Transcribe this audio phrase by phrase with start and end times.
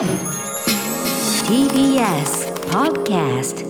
[0.00, 0.08] TBS
[2.70, 3.66] Podcast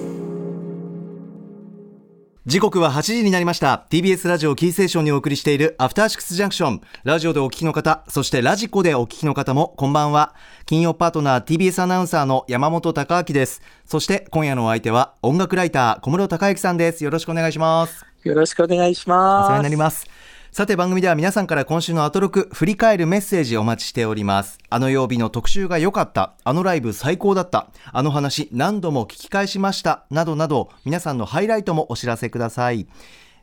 [2.46, 3.88] 時刻は8時になりました。
[3.90, 6.82] TBS ラジオキーセーションにお送りしているアフターシックスジャンクション。
[7.02, 10.36] ラジオでお聞きの方そしてラジコでお聞きの方もこんばんは。
[10.66, 13.60] 金曜パートナー TBS アナウンサーの山本貴明です。
[13.84, 17.02] そして今夜のお相手は音楽ライター小室孝之さんです。
[17.02, 18.06] よろしくお願いします。
[18.22, 19.56] よろしくお願いしお世話ます。
[19.56, 20.06] になります
[20.52, 24.58] さて番組では皆さんから今週のアトロク振り返るメッセージお待ちしております。
[24.68, 26.34] あの曜日の特集が良かった。
[26.42, 27.70] あのライブ最高だった。
[27.92, 30.06] あの話何度も聞き返しました。
[30.10, 32.88] などなど皆さんのハイライトもお知らせください。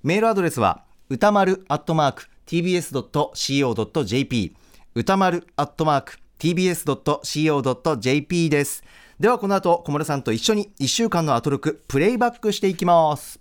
[0.03, 4.53] メールアドレスは歌丸アットマーク tbs.co.jp
[4.93, 8.84] 歌丸アットマーク tbs.co.jp です。
[9.17, 13.39] ではこの後小室さんと一緒に1週間のアトロクプレイバックしていきます。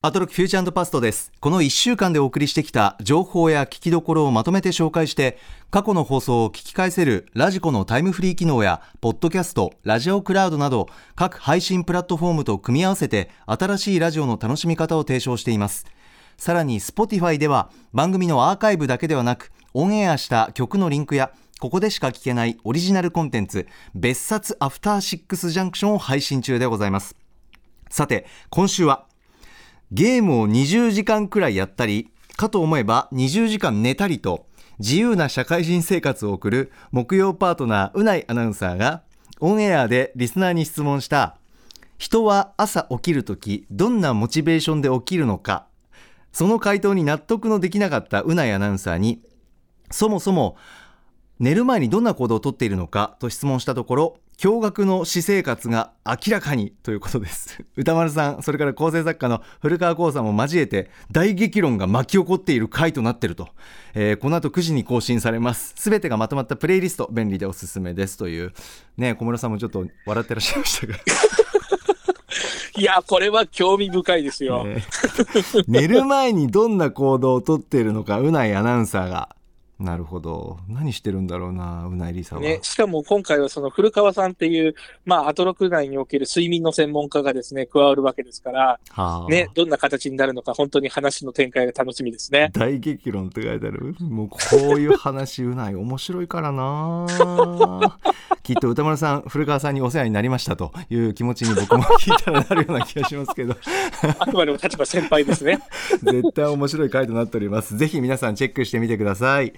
[0.00, 1.30] アトロックフューチャーパストです。
[1.40, 5.38] この1週間でお送りしてきた情報や聞きどころをまとめて紹介して、
[5.70, 15.84] 過去の放送を聞き返せるラジコのタイムフリー機能や、ポッドキャスト、ラジオクラウドなど、各配信プラットフォームと組み合わせて、新しいラジオの楽しみ方を提唱しています。
[16.38, 27.14] さらに Spotify では番組のアーカイブだけではなくオンエアした曲のリンクやここでしか聞けないオリジナルコンテンツ別冊アフターシックスジャンクションを配信中でございます
[27.90, 29.06] さて今週は
[29.92, 34.46] ゲームを20時間くらいやったりかと思えば20時間寝たりと
[34.78, 39.02] 自由な社会人生活を送る木曜パートナーうないアナウンサーが
[39.40, 41.36] オンエアでリスナーに質問した
[41.98, 45.66] 人は朝起きるときどんなモチベーションで起きるのか
[46.32, 49.20] その回答に納得のできなかったうないアナウンサーに
[49.90, 50.56] そもそも
[51.40, 57.62] 寝る前にどんな行動をとっているのかと質問したところ驚愕の私生活が明らかにということです。
[57.76, 63.48] 歌丸さんそれから構成作家の古川光さんも交えて大激論が巻き起こっている回となっていると、
[63.92, 65.74] えーこの後9時に更新されます。
[65.76, 68.54] すべてがまとまったプレイリスト便利でおすすめですという。
[68.96, 70.94] ね小室さんもちょっと笑ってらっしゃいましたが。
[72.78, 74.64] いや、これは興味深いですよ。
[74.64, 74.82] ね
[75.68, 79.36] 寝る前にどんな行動をとっているのかうないアナウンサーが
[79.80, 80.58] なるほど。
[80.68, 84.74] 何してるんだろうなうないりさは、ね、しかも今回はその古川さんっていう、
[85.06, 89.30] まあ、アトロク内における睡眠の専門家がですね、加わるわけですから、はあ。
[89.30, 92.50] ね、どんな形になるのか、本当に話の展開が楽しみですね。
[92.52, 93.96] 大激論って書いてある。
[94.00, 95.74] もうこういう話うない。
[95.74, 97.06] 面白いからな。
[98.42, 103.56] きっと歌丸さん古川さんにお世話になりましたという気持ちに僕も聞いたらなるような気がしますけど。
[104.18, 105.60] あくまでも立場先輩ですね。
[106.02, 107.78] 絶対面白い回となっております。
[107.78, 109.52] ぜひ皆さんチェックしてみてください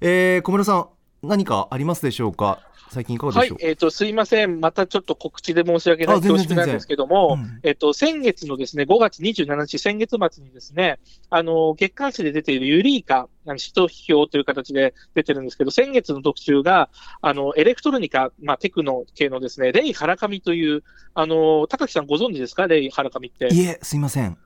[0.00, 0.88] えー、小室さん
[1.22, 2.60] 何かありますでしょうか？
[2.90, 4.58] 最近いかがでしょう、、はいえっ、と、すいません。
[4.58, 13.28] またちょっと告知で申し訳ない恐縮なんですけども、えっ、と、先月のですね、5月27日、先月末にですね、あの、月刊誌で出ているユリーカ、
[13.58, 16.90] 使徒批評という形で出てるんですけど、先月の特集が、
[17.22, 20.82] あの、エレクトロニカ、まあ、テクノ系のですね、レイ・ハラカミという、
[21.14, 22.66] あの、高木さんご存知ですか？
[22.66, 23.54] レイ・ハラカミって。
[23.54, 24.36] いえすいません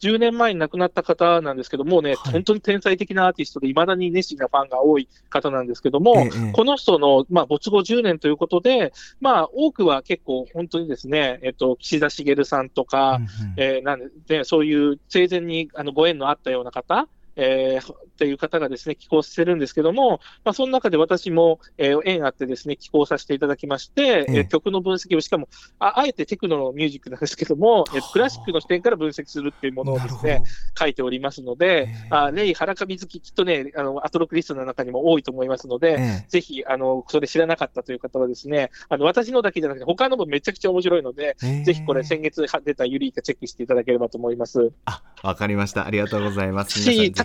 [0.00, 2.32] 10年前に亡くなった方なんですけどもね、はい。
[2.32, 6.52] 本当に天才的なアーティストで、いまだに熱心なファンが多い方なんですけども、ええええ。
[6.52, 13.28] この人の、まあ、没後10年ということで、まあ、多くは結構本当にですね、えっと、岸田茂さんとか、うんうん。
[13.56, 25.48] えーなんで、ね、そういう生前にあのご縁のあったような方、えーっていう方がですね、寄稿してるんですけども、まあ、その中で私も、えー縁あってですね、寄稿させていただきまして、えええー曲の分析を、しかも
[25.78, 30.42] あ、あえてテクノのミュージックなんですけども、えークラシックの視点から分析するっていうものをですね、
[30.78, 36.26] 書いておりますのでえ、えあレイ・ハラカミ好き、きっとね、あの、アトロクリストの中にも多いと思いますので、ええ。
[36.28, 41.64] ぜひ、あの、それ知らなかったという方はですね、あの、私のだけじゃなくて、他のもめちゃくちゃ面白いので、ええ。
[41.64, 44.72] ぜひこれ先月出たユリーカチェックしていただければと思います。
[44.86, 45.86] あわかりました。
[45.86, 46.78] ありがとうございます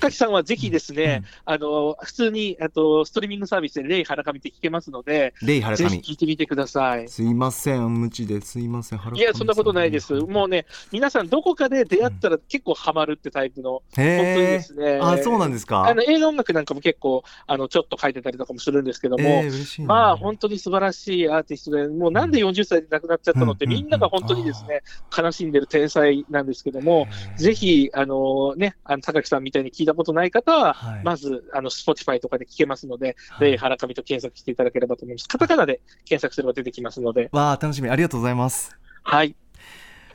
[0.03, 7.07] 高木さんはぜひですね、あの、普通に、あと、ストリーミングサービスでレイ・ハラカミって聞けますので、レイハラカミ聞いてみてください。
[7.07, 10.13] すいません無知ですいませんいや、そんなことないです。
[10.13, 14.99] もうね、皆さんどこかで出会ったら結構ハマるってタイプの、へ本当にでえすね。
[15.01, 15.85] あそうなんですか？
[15.85, 19.87] あの映画音楽なんかも結構、あの、ちょっと書いてたりとかもするんですけども、ええ嬉しいな。
[19.87, 24.81] まあ本当に素晴らしいアーティストで、もうなんで40歳で亡くなっちゃったのって、うんみんなが本当にですね、
[25.17, 27.07] 悲しんでる天才なんですけども、
[27.37, 31.03] ぜひ、あのね、あの高木さんみたいに聞いたことない方は、はい。
[31.03, 33.49] まず、あの、Spotify とかで聞けますので、はい。
[33.49, 35.27] レイ・ハラカミと検索していただければと思います。
[35.27, 37.89] カタカナで検索すれば出てきますので、わあ楽しみ。
[37.89, 38.75] ありがとうございます。
[39.03, 39.35] はい。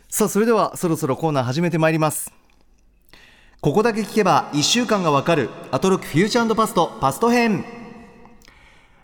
[0.09, 2.33] さあそれではそろそろコーナー始めてまいります。
[3.61, 7.65] ここだけ聞けば1週間がわかるアトロックフューチャーパストパスト編。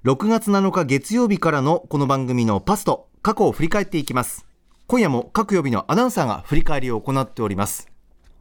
[0.05, 4.47] 6月7日月曜日からのこの番組のパスト過去を振り返っていきます。
[4.87, 7.89] 今夜も各曜日のアナウンサーが振り返りを行っております。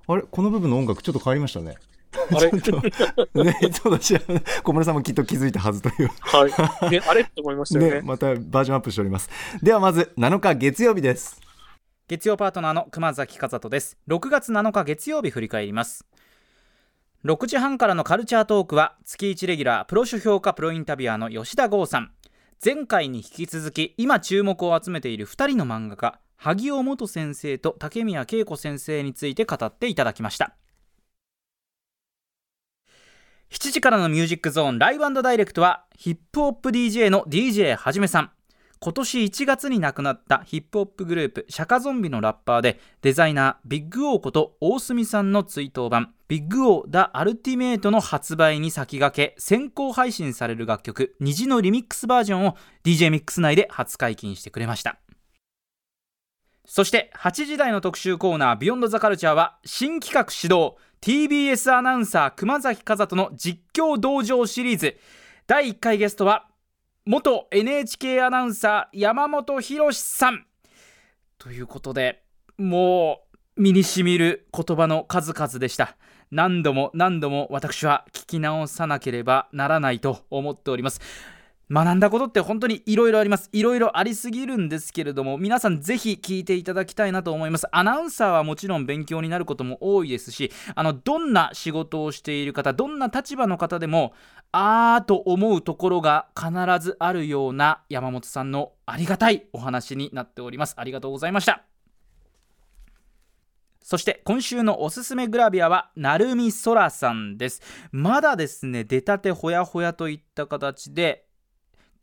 [0.08, 0.24] あれ？
[0.24, 1.76] この部分の音楽ちょっと変わりましたね
[2.36, 2.62] あれ？
[2.62, 2.82] ちょっ
[3.34, 4.18] とね、そうだし、
[4.64, 6.10] 小室さんもきっと気づいたはずという。
[6.20, 6.48] は
[6.88, 6.92] い。
[6.92, 7.24] ね、あれ？
[7.36, 7.96] と思いましたよね。
[7.96, 9.30] ね、またバージョンアップしております。
[9.62, 11.40] ではまず7日月曜日です。
[12.08, 16.06] 月曜パートナーの熊崎和人です6月7日月曜日振り返ります
[17.24, 22.12] 6時半からのカルチャートークは月1レギュラープロ書評価プロインタビュアーの吉田剛さん
[22.64, 30.58] 前回に引き続き今注目を集めている2人の漫画家萩尾元先生と竹宮恵子先生について語っていただきました
[33.54, 38.32] 7時からのミュージックゾーンライブダイレクトはヒップホップ DJ の DJ はじめさん。
[38.80, 54.98] 今年1月に亡くなったヒップホップグループシャカゾンビのラッパーでデザイナービッグオーこと大隅さんの追悼版ビッグオーダ・アルティメイトの発売に先駆け先行配信される楽曲虹のリミックスバージョンを DJ ミックス内で初解禁してくれました。
[56.66, 60.78] そして8時台の特集コーナービヨンドザカルチャーは新企画始動。
[61.04, 64.96] TBS アナウンサー熊崎和人の実況道場シリーズ。
[65.46, 66.48] 第1回ゲストは
[67.06, 70.46] 元 NHK アナウンサー山本博さん。
[71.38, 72.24] ということで
[72.58, 73.20] も
[73.58, 75.98] う身にしみる言葉の数々でした。
[76.32, 81.02] 何度も何度も私は聞き直さなければならないと思っております。
[81.72, 83.50] 学んだことって本当にいろいろあります。
[83.52, 87.68] いろいろありすぎるんですけれども皆さんぜひ聞いていただきたいなと思います。
[87.72, 94.14] アナウンサーはもちろん勉強になることも多いですしあのどんな仕事をしている方どんな立場の方でも
[94.52, 100.76] あーと思うところが必ずあるような山本さんのありがたいお話になっております。
[100.78, 101.64] ありがとうございました。
[103.82, 107.62] そして今週のおすすめグラビアは成海空さんです。
[107.92, 111.23] まだですね出たてほやほやといった形で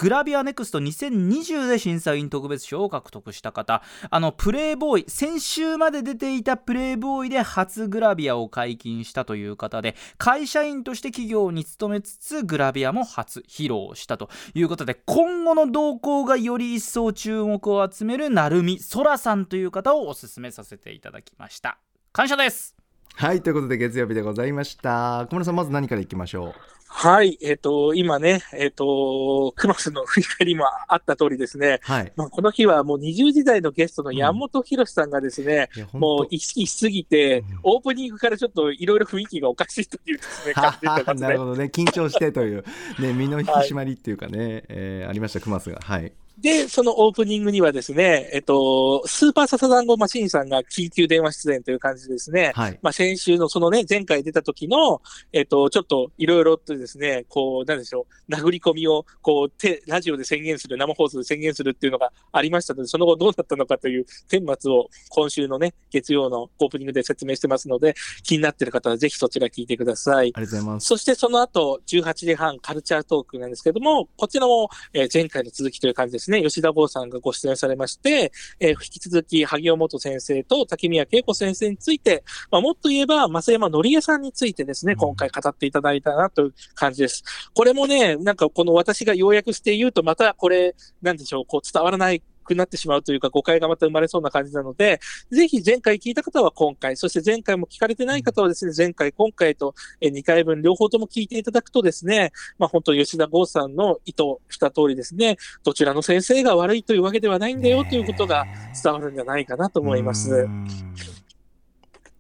[0.01, 14.31] グラビアネクスト2020で審査員特別賞を獲得した方あのプレイボーイ先週まで出ていたプレイボーイで初グラビアを解禁したという方で会社員として企業に勤めつつグラビアも初披露したと。
[14.55, 21.79] いうことで今後の動向がより一層注目を集める成海空さんという方をお勧めさせていただきました。
[22.13, 22.80] 感謝です。
[23.15, 25.27] はい、ということで月曜日でございました。
[25.31, 26.55] 小室さん、まず何からいきましょ
[26.93, 27.39] はい。
[27.41, 31.81] えっ、と、今ね、えっ、と、クマスの振り返りもあった通りですね。
[31.89, 31.93] う。
[31.93, 32.13] はい。
[32.17, 41.39] まあ、この日はもう20時代のゲストの山本博さんがですね、いやほんともう意識しすぎて、うんオープニングからちょっといろいろ雰囲気がおかしいというですね、 感じねなる。
[41.39, 42.65] ほどね、緊張してという、
[42.99, 45.79] ね、身の引き締まりっていうかね、えーありました、クマスが。
[45.81, 46.13] はい。
[46.41, 52.79] で、そのオープニングにはですね、えっと、スーパーササダンゴマシンさんが緊急電話出演という感じでですね、はい。
[52.83, 55.03] まあ、先週のそのね、前回出た時の、
[55.33, 70.17] えっと、ちょっといろいろとですね、こう、なんでしょう、殴り込みを、こう、てラジオで宣言する、生放送で宣言するっていうのがありましたので、その後どうなったのかという顛末を今週のね、月曜のオープニングで説明してますので、気になっている方はぜひそちら聞いてください。
[70.17, 70.87] ありがとうございます。
[70.87, 76.30] そしてその後、18時半カルチャートークなんですけども、こちらも、えー前回の続きという感じですね。
[76.43, 87.23] 吉田剛さんがご出演されまして、えー引き続き萩尾元先生と竹宮恵子先生について、まあ、もっと言えば、増山のりえさんについてですね、今回語っていただいたなという感じです。
[87.55, 92.23] これもね、なんかこの私が要約して言うと、またこれ、なんでしょう、こう伝わらない
[92.55, 95.01] くなってしまうというか、誤解がまた生まれそうな感じなので、
[95.31, 108.47] ぜひ前回聞いた方は今回、そして前回も聞かれてない方はですね、前回、今回とえ2回分両方とも聞いていただくとですね、まあ本当吉田剛さんの意図した通りですね、どちらの先生が悪いというわけではないんだよということが
[108.83, 110.49] 伝わるんじゃないかなと思います。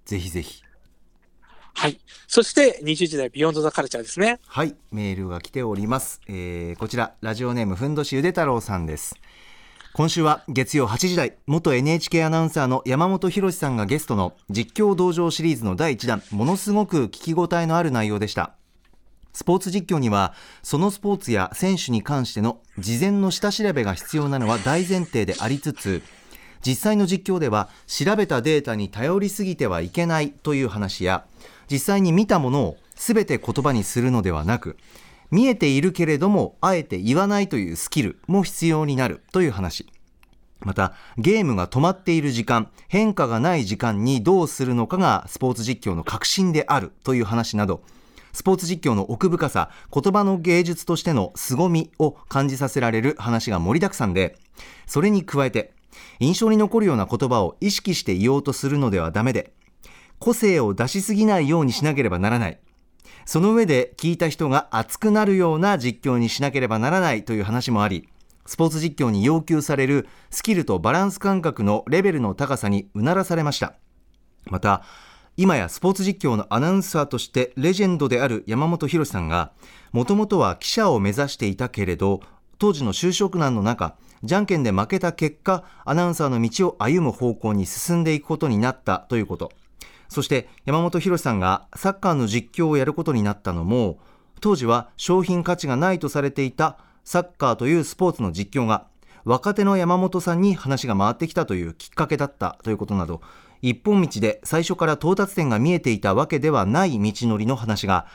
[0.04, 0.62] ぜひぜひ。
[1.80, 1.98] はい。
[2.26, 4.38] そして20時代ビヨンドザカルチャーですね。
[4.46, 6.20] はい、メールが来ております。
[6.28, 9.14] えーこちら、ラジオネームふんどしゆで太郎さんです。
[9.92, 18.54] 今週は月曜8時台、元 NHK アナウンサーの山本博さんがゲストの実況道場シリーズの第1弾、ものすごく聞き応えのある内容でした。
[19.32, 20.32] スポーツ実況には、
[20.62, 26.02] そのスポーツや選手に関しての事前の下調べが必要なのは大前提でありつつ、
[26.64, 31.24] 実際の実況では調べたデータに頼りすぎてはいけないという話や
[31.70, 34.76] 実際に見たものを全て言葉にするのではなく
[35.30, 39.86] 見えているけれどもあえて言わないというスキルも必要になるという話。
[40.60, 47.82] またゲームが止まっている時間変化がない時間にどうするのかがスポーツ実況の核心であるという話など
[48.32, 54.36] スポーツ実況の奥深さ言葉の芸術としての凄みを感じさせられる話が盛りだくさんで
[54.86, 55.72] それに加えて
[56.18, 59.52] 印象に残るような言葉を意識して言おうとするのではダメで
[60.18, 62.58] 個性を出しすぎないようにしなければならない。
[63.24, 68.08] その上で聞いた人が熱くなるような実況にしなければならないという話もあり
[68.46, 73.74] スポーツ実況に要求されるスキルとバランス感覚のレベルの高さにうならされました。
[74.46, 74.82] また
[75.36, 79.52] 今やスポーツ実況のアナウンサーとしてレジェンドである山本博さんが
[79.92, 82.20] もともとは記者を目指していたけれど
[82.58, 89.52] 当時の就職難の中じゃんけんで負けた結果アナウンサーの道を歩む方向に進んでいくことになったということ。
[90.10, 93.98] そして山本博さんがサッカーの実況をやることになったのも
[94.40, 98.86] 当時は商品価値がないとされていたサッカーというスポーツの実況が
[99.24, 103.20] 若手の山本さんに話が回ってきたというきっかけだったということなど
[103.62, 108.06] 一本道で最初から到達点が見えていたわけではない道のりの話が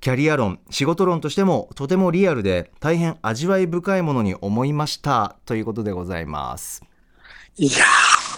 [0.00, 6.82] キャリア論、仕事論としてもとてもリアルで大変味わい深いものに思いましたということでございます。
[7.56, 7.70] いや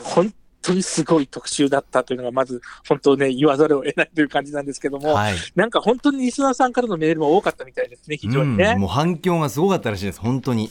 [0.00, 5.34] ー、本当にすごい特集だったというのが、まず、本当ね、言わざるを得ないという感じなんですけども、はい。
[5.54, 8.72] なんか本当にリスナーさんからのメールも多かったみたいですね、非常にね。
[8.76, 10.70] うんもう反響がすごかったらしいです、本当に。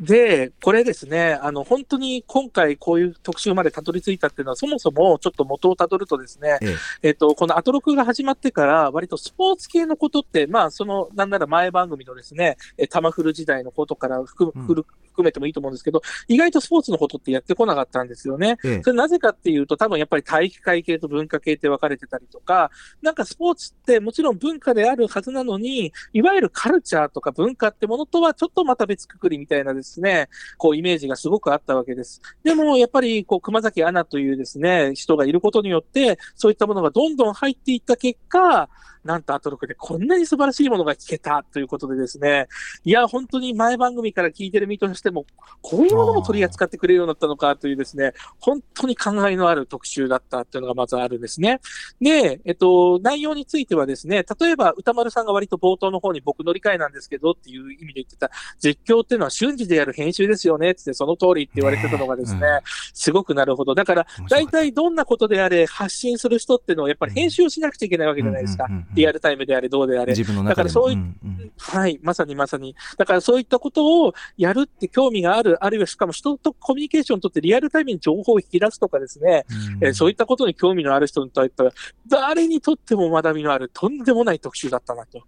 [0.00, 6.66] で、これですね、あの、本当に今回こういう特集までたどり着いたっていうのは、そもそもちょっと元をたどるとですね、え
[7.02, 14.86] ええっと、このアトロクが始まってから、割とスポーツ系のことって、まあ、その、なんなら前番組のですね、えタマフル時代のことから含うんむ
[15.18, 18.56] 含含めてもいいと思うんですけど、意外とスポーツのことってやってこなかったんですよね。
[18.64, 22.70] ええそれなぜかっていうと、多分やっぱり体育会系と文化系って分かれてたりとか、
[23.02, 32.20] なんかスポーツってもちろん文化であるはずなのに、いわゆるカルチャーとか文化ってものとはちょっとまた別くくりみたいなですね、こうイメージがすごくあったわけです。
[32.44, 38.68] でもやっぱりこう熊崎アナというですね、人がいることによって、そういったものがどんどん入っていった結果、
[39.04, 42.48] なんとアトロクでこんなに素晴らしいものが聞けたということでですね、
[42.84, 45.26] いや、本当に前番組から聞いてる身としても、
[45.62, 51.60] こういうものも取り扱ってくれるようになったのかというですね、本当に考えのある特集だったっていうのがまずあるんですね。
[52.00, 62.60] で、えっと、内容についてはですね、例えば歌丸さんが割と冒頭の方に僕乗り換えなんですけどっていう意味で言ってた、実況っていうのは瞬時でやる編集ですよねってその通りって言われてたのがですね、ねうん
[62.94, 63.74] すごくなるほど。
[63.74, 68.66] だから、大体どんなことであれ発信する人っていうのはやっぱり編集をしなくちゃいけないわけじゃないですか。
[68.98, 70.12] リアルタイムであれどうであれ。
[70.12, 72.74] 自分の中でもだからそういんんはい、まさにまさに。
[72.96, 79.44] だからそういったことをやるって興味がある、あるいはしかも人とコミュニケーションを取ってリアルタイムに情報を引き出すとかですね、
[79.78, 81.72] うんえーそういったことに興味のある人にとっては、
[82.06, 85.22] 誰にとっても学びのあるとんでもない特集だったなと。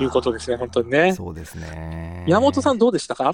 [0.00, 2.24] いうことですね本当にねそうですね。
[2.26, 3.32] 山本さんどうでしたか？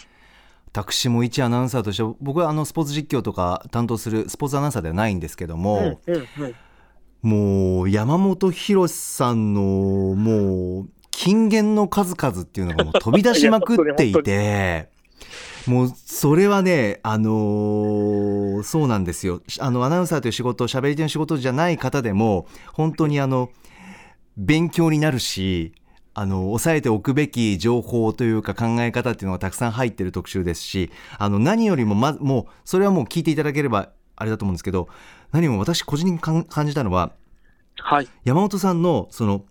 [0.75, 6.55] 私も一アナウンサーとして僕はあのスポーツ実況とか担当するスポーツアナウンサーではないんですけども、うんうんうん
[7.25, 14.93] もう山本博さんのもう金言の数々っていうのがもう飛び出しまくっていて。
[15.67, 23.49] もうそれはね、あのそうなんですよあのアナウンサーという仕事喋り手の仕事じゃない方でも本当にあの
[24.37, 25.73] 勉強になるし
[26.13, 34.89] あの抑えておくべき情報というか考え方っていうのがたくさん入ってる特集ですしあの何よりもまもうそれはもう聞いていただければあれだと思うんですけど
[35.35, 37.11] 何も私個人的に感感じたのは
[37.77, 38.09] はい。
[38.23, 39.45] 山本さんのその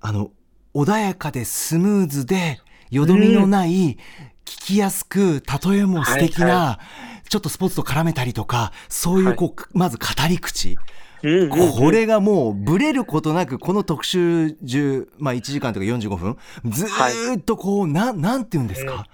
[0.00, 0.30] あの
[0.74, 2.58] 穏やかでスムーズで
[2.90, 3.96] よどみのない、聞
[4.44, 6.80] きやすく例えも素敵な、は
[7.28, 10.78] ちょっとスポーツと絡めたりとかそういうこう、まず語り口。
[11.22, 11.72] うんうんうん。
[11.72, 19.04] これがもうブレることなくこの特集中、まあ、1時間とか45分ずーっとこう、ななんて言うんですか、うん。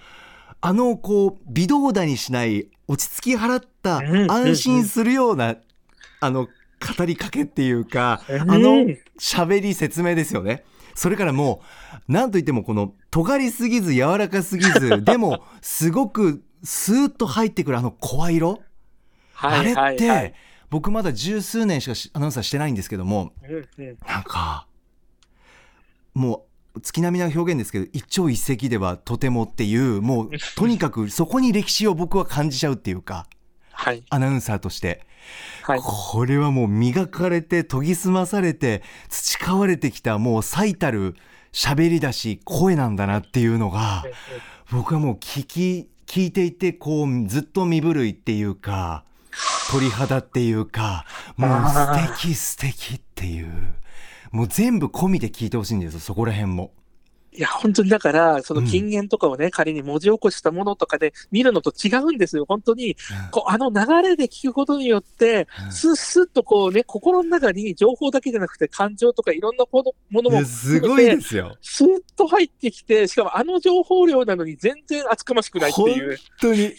[0.61, 4.01] あのこう微動だにしない落ち着き払った
[4.33, 5.57] 安心するような
[6.25, 6.49] あの
[6.97, 8.87] 語りかけっていうかうんあの
[9.19, 10.65] 喋り説明ですよね。
[10.95, 11.61] それからも
[11.99, 18.63] う何といってもこの尖りすぎず柔らかすぎず でもすごくスーッと入ってくるあの声色。
[19.37, 20.35] あれはいって、はいはい
[20.71, 23.99] 僕まだ十数年しかしアナウンサーしてないんですけどもうんうん。
[24.09, 24.67] なんか
[26.15, 33.29] もう月並みな表現ですけど一朝一夕ではとてもっていうもう とにかくそこに歴史を僕は感じちゃうっていうか
[33.71, 34.03] はい。
[34.11, 35.07] アナウンサーとして、
[35.67, 35.81] はい。
[35.83, 41.17] これはもう磨かれて研ぎ澄まされて培われてきたもう最たる
[41.53, 44.05] 喋りだし声なんだなっていうのが
[44.71, 49.05] 僕はもう聞き聞いていてこうずっと身震いっていうか
[49.71, 51.07] 鳥肌っていうか
[51.39, 53.75] もう素敵素敵っていう
[54.33, 56.73] もう全部込みで聞いてほしいんですよそこら辺も。
[57.37, 62.45] いや、本当にだから、その金言とかをね、仮に文字起こしたものとかで見るのと違うんですよ。
[62.47, 62.97] 本当に、
[63.33, 69.83] こう、あの流れで聞くことによって、うんスッスッとこうね、心の中に情報だけじゃなくて感情とかいろんなも
[70.23, 71.57] のもすごいですよ。
[71.61, 76.17] スーッと入ってきて、しかもあの情報量なのに全然厚かましくないって本いう。
[76.41, 76.73] 当に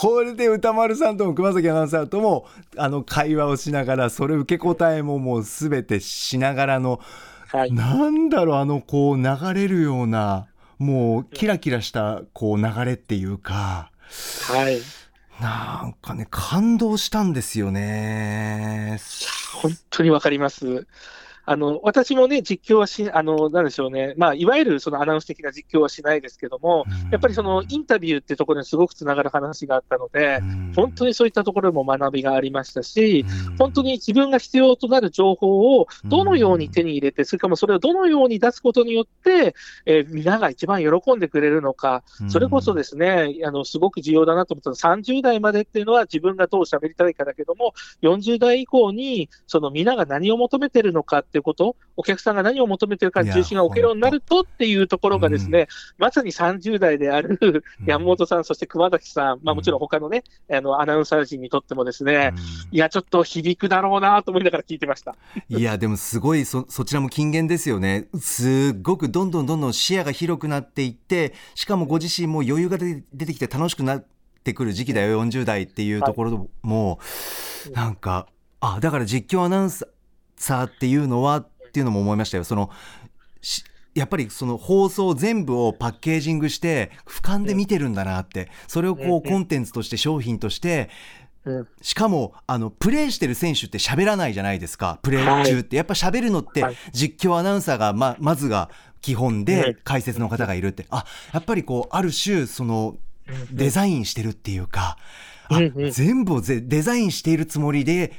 [0.00, 7.00] これで歌丸さんとも熊崎アナウンサーともあの会話をしながらそれ受け答えももう全てしながらの
[7.48, 7.72] はい。
[7.72, 9.24] なんだろうあのこう流
[9.54, 10.46] れるような
[10.78, 13.90] もうキラキラしたこう流れっていうか
[14.48, 14.80] はい。
[15.40, 18.98] なんかね、感動したんですよね。
[19.60, 20.86] 本当にわかります。
[21.46, 24.14] あの、私もね、実況はし、あの、なんでしょうね。
[24.16, 30.40] まあ、いわゆるそのアナウンス的な実況はしないですけども、やっぱりそのインタビューってところにすごくつながる話があったので、
[30.74, 33.24] 本当にそういったところも学びがありましたし、
[33.58, 39.54] 本当に自分が必要となる情報をどのように手に入れて、それからもそれをどのように出すことによって、
[39.86, 62.32] えー皆が一番喜んでくれるのか、それこそですね、あの、すごく重要だなと思ったのは、30代までっていうのは自分がどう喋りたいかだけども、40代以降に、その皆が何を求めてるのかっていうこと、お客さんが何を求めてるかに重心が置けるようになるとっていうところがですね、まさに30代である山本さん、そして熊崎さん、まあもちろん他のね、あの、アナウンサー陣にとってもですね、
[62.70, 65.16] いや、ちょっと響くだろうなと思いながら聞いてました。
[65.48, 68.08] いやでもすごいそそちらも金言ですよね。
[68.18, 74.06] すっごくどんどんどんどん視野が広くなっていってしかもご自身も余裕が出てきて楽しくなっ
[74.44, 76.98] てくる時期だよ40代っていうところも、
[77.72, 78.26] なんか
[78.60, 79.88] あだから実況アナウンサー
[80.64, 82.44] っていうのはっていうのも思いましたよ。
[82.44, 82.70] その
[83.40, 83.64] し
[83.94, 88.50] やっぱりその放送全部をパッケージングして俯瞰で見てるんだなって。
[88.68, 90.90] それをこうコンテンツとして商品として
[91.44, 91.68] うん。
[91.80, 94.98] しかもあのプレーしてる選手って喋らないじゃないですか。
[95.02, 96.76] プレー中って、やっぱ喋るのってはい。
[96.92, 98.68] 実況アナウンサーがままずが
[99.00, 100.86] 基本はでい解説の方がいるって。
[100.90, 102.96] あやっぱりこうある種その
[103.50, 104.98] デザインしてるっていうか
[105.48, 108.12] あ全部をぜデザインしているつもりで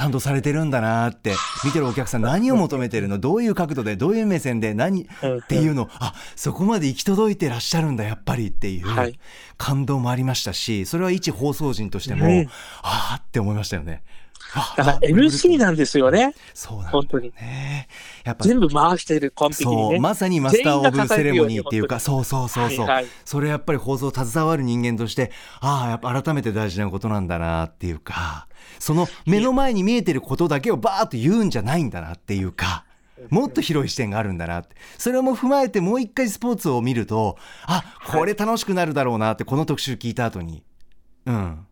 [0.00, 3.18] 担当されてるんだなって見てるお客さん何を求めてるの？
[3.18, 3.96] どういう角度で？
[3.96, 4.72] どういう目線で？
[4.72, 5.02] 何？
[5.02, 5.06] っ
[5.46, 5.90] ていうの。
[5.98, 9.20] あそこまで行き届いてらっしゃるんだやっぱりっていうはい。
[9.58, 12.46] 感動もありましたしそれは一放送人としても、うん。
[12.82, 14.02] ああって思いましたよね。
[14.54, 16.34] あだから MC なんですよね。
[16.54, 17.34] そうなんだ本当に。
[17.38, 17.86] ね
[18.24, 19.82] やっぱ全部回してる、完璧にね。
[19.90, 23.06] そうまさにマスター・オブ・セレモニーっていうかそうそうそうそう、はいはい。
[23.26, 25.30] それやっぱり放送携わる人間として
[25.60, 28.48] ああやっぱ改めて大事なことなんだなっていうか
[28.78, 32.84] その目の前に見えてることだけをバーッと言うんじゃないんだなっていうか
[33.28, 34.76] もっと広い視点があるんだなって。
[34.96, 37.36] それも踏まえてもう一回スポーツを見ると
[37.66, 40.62] あこれ楽しくなるだろうなってこの特集聞いた後に。
[41.26, 41.66] うん。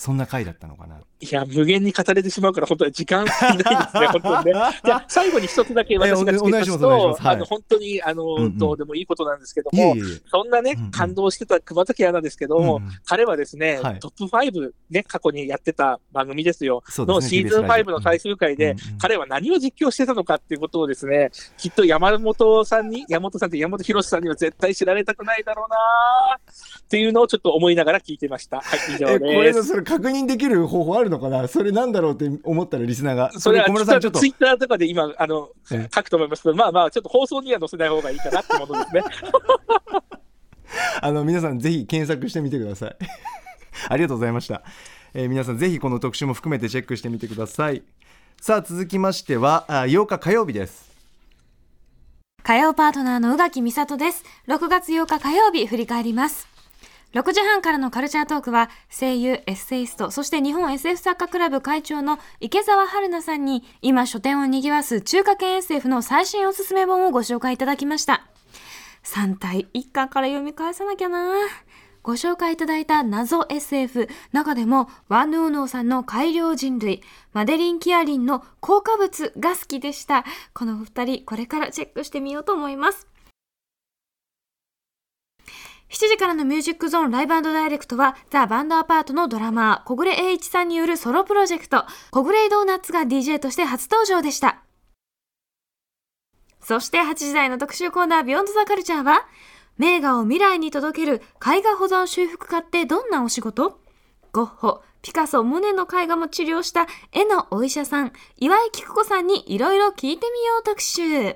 [0.00, 0.98] そんな回だったのかな。
[1.20, 3.76] いや、無限に語れてしまうから、本当に時間ないですね、
[4.08, 4.52] 本当にね。
[4.82, 8.58] じゃあ、最後に一つだけ私が付け足ますと、あの、本当に、あの、うんうん。
[8.58, 12.90] どうでもいいことなんですけどもいえい、えそんなねうんうん、感動してた熊崎アナですけども、うんうん。
[13.04, 13.98] 彼はですね、はい。
[13.98, 16.82] トップ5ね、過去にやってた番組ですよ。
[16.88, 17.84] すねのシーズン TBS ラジオ。
[17.84, 25.76] 5の最終回で、うんうん彼は何を実況してたのかっていうことをですね、きっと山本さんに、山本さんって山本博さんには絶対知られたくないだろうな
[26.36, 28.60] っていうのをちょっと思いながら聞いてました。
[28.60, 29.82] はい、以上です。
[29.90, 31.48] 確認できる方法あるのかな？
[31.48, 33.32] それなんだろうって思ったらリスナーが。
[33.32, 39.02] それは小室さんちょっとツイッターとかで今、あの、え書くと思いますけど、まあまあ、ちょっと放送には載せない方がいいかなってものですね。
[41.02, 42.96] あの皆さんぜひ検索してみてください。
[43.88, 44.62] ありがとうございました、
[45.14, 47.82] えー皆さんぜひこの特集も含めてチェックしてみてください。
[48.40, 50.90] さあ続きましてはあ8日火曜日です。
[52.42, 54.24] 火曜パートナーの宇垣美里です。
[54.48, 56.49] 6月8日火曜日振り返ります。
[57.12, 68.26] 6時半からのカルチャートークは声優、エッセイスト、そして日本 SF 作家クラブ会長の池澤春菜さんに今書店を賑わす中華圏 SF の最新おすすめ本をご紹介いただきました。
[69.02, 71.32] 3体1巻から読み返さなきゃな。
[72.02, 80.24] ご紹介いただいた謎 SF 中でもワンヌーノーさんの改良人類マデリン・キアリンの効果物が好きでした。
[80.54, 83.09] このお二人これからチェックしてみようと思います。
[85.90, 94.62] 7時からのミュージックゾーンライブダイレクトはザ・バンドアパートのドラマー小暮栄一さんによるソロプロジェクト小暮ドーナツが DJ として初登場でした
[96.60, 99.26] そして8時台の特集コーナービヨンドザカルチャーは
[99.78, 103.80] 名画を未来に届ける絵画保存修復家ってどんなお仕事？
[104.30, 111.34] ゴッホ、ピカソ、モネの絵画も治療した絵のお医者さん、岩井菊子さんにいろいろ聞いてみよう特集。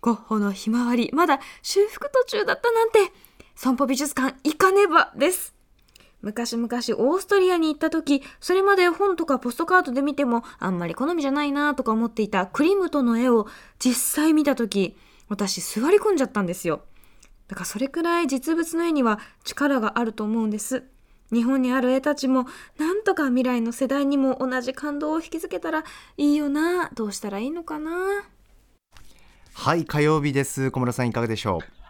[0.00, 2.98] ゴッホのひまわり、まだ修復途中だったなんて、
[3.62, 5.54] 損保美術館行かねばです。
[6.20, 13.46] 昔々オーストリアに行った時、それまで本とかポストカードで見てもあんまり好みじゃないなとか思っていたクリムトの絵を
[13.78, 14.96] 実際見た時、
[15.28, 16.82] 私座り込んじゃったんですよ。
[17.46, 20.82] だからそれくらい実物の絵には力があると思うんです。
[21.32, 22.46] 日本にある絵たちも
[22.78, 25.84] なんとか未来の世代にも同じ感動を引きづけたら
[26.16, 26.90] いいよな。
[26.94, 28.24] どうしたらいいのかな。
[29.54, 31.81] はい火曜日です小村さんいかがでしょう？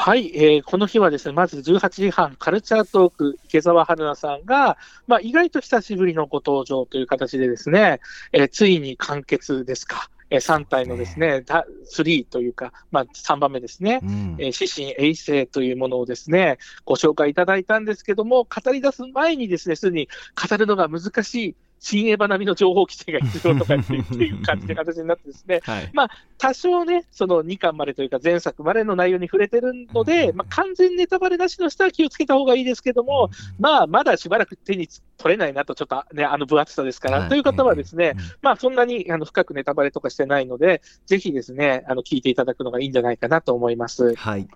[0.00, 7.98] はい、えーこの日はですね、まず18時半、カルチャートーク、池澤春菜さんが、まあ、意外と久しぶりのご登場という形でですね、
[8.32, 10.08] えーついに完結ですか。
[10.30, 14.36] えー3体のですね、だ3というか、まあ、3番目ですね、うん。
[14.38, 20.08] えー、指針衛星というものをですね、ご紹介いただいたんですけども、語り出す前にですね、すでに
[20.48, 25.92] 語るのが難しい、新エヴァ並みの情報規制が必要とかっていう感じで形になってですね、 はい。
[26.38, 37.28] 多少ね、その2巻までというか、前作までの内容に触れてるので、まあ、完全ネタバレなしの人は気をつけた方がいいですけども、まあ、まだしばらく手に取れないなと、ちょっとね、あの分厚さですから、はい。
[37.28, 38.22] という方はですね、うん。
[38.42, 44.14] まあ、そんなにあの深くネタバレとかしてないので、ぜひですね、あの聞いていただくのがいいんじゃないかなと思います。
[44.14, 44.48] はい。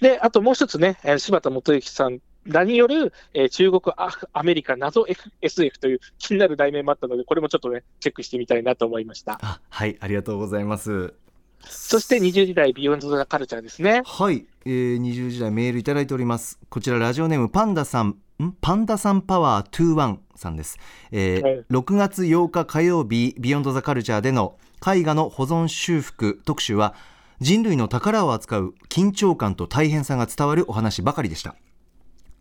[0.00, 5.06] で、あともう一つね、えー柴田元幸さんらによる、えー中国アアメリカ謎
[5.40, 9.38] SF という気になる題名もあったので、これもちょっとね、チェックしてみたいなと思いました。
[9.42, 11.14] あはいありがとうございます。
[11.60, 14.02] そして20時代 Beyond the Culture ですね。
[14.04, 16.58] はい、えー、20時代メールいただいております。
[16.68, 18.08] こちらラジオネームパンダさん。
[18.42, 18.52] ん？
[18.60, 20.78] パンダさんパワー21さんです、
[21.10, 21.64] えーはい。
[21.70, 26.94] 6月8日火曜日 Beyond the Culture での絵画の保存修復特集は
[27.40, 31.54] 人類の宝を扱う緊張感と大変さが伝わるお話ばかりでした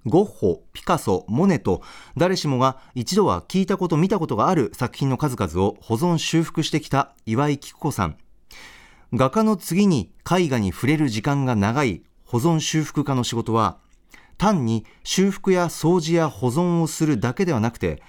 [0.05, 1.81] ゴッホ、ピカソ、モネと
[2.15, 8.17] 誰しもが一度は聞いたこと見たことがある作品の数々を保存修復してきた岩井菊子さん。
[9.13, 13.77] 画家の次に絵画に触れる時間が長い保存修復家の仕事は
[14.37, 18.01] 単に修復や掃除や保存をするだけではなくて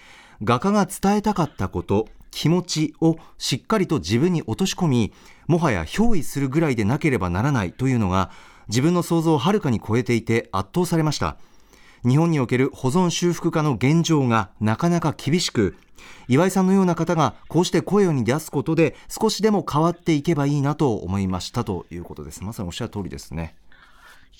[0.42, 5.12] 画家が伝えたかったこと気持ちをしっかりと自分に落とし込み
[5.46, 8.30] もはや憑依するぐらいでなければならないというのが
[8.68, 11.36] 自分の想像をはるかに超えていて圧倒されました。
[12.04, 15.76] 日本における保存修復家の現状がなかなか厳しく
[16.28, 22.44] 岩井さんのような方がこうして声に出すことで少しでも変わっていけばいいなと思いましたということです。
[22.44, 23.54] まさにおっしゃる通りですね。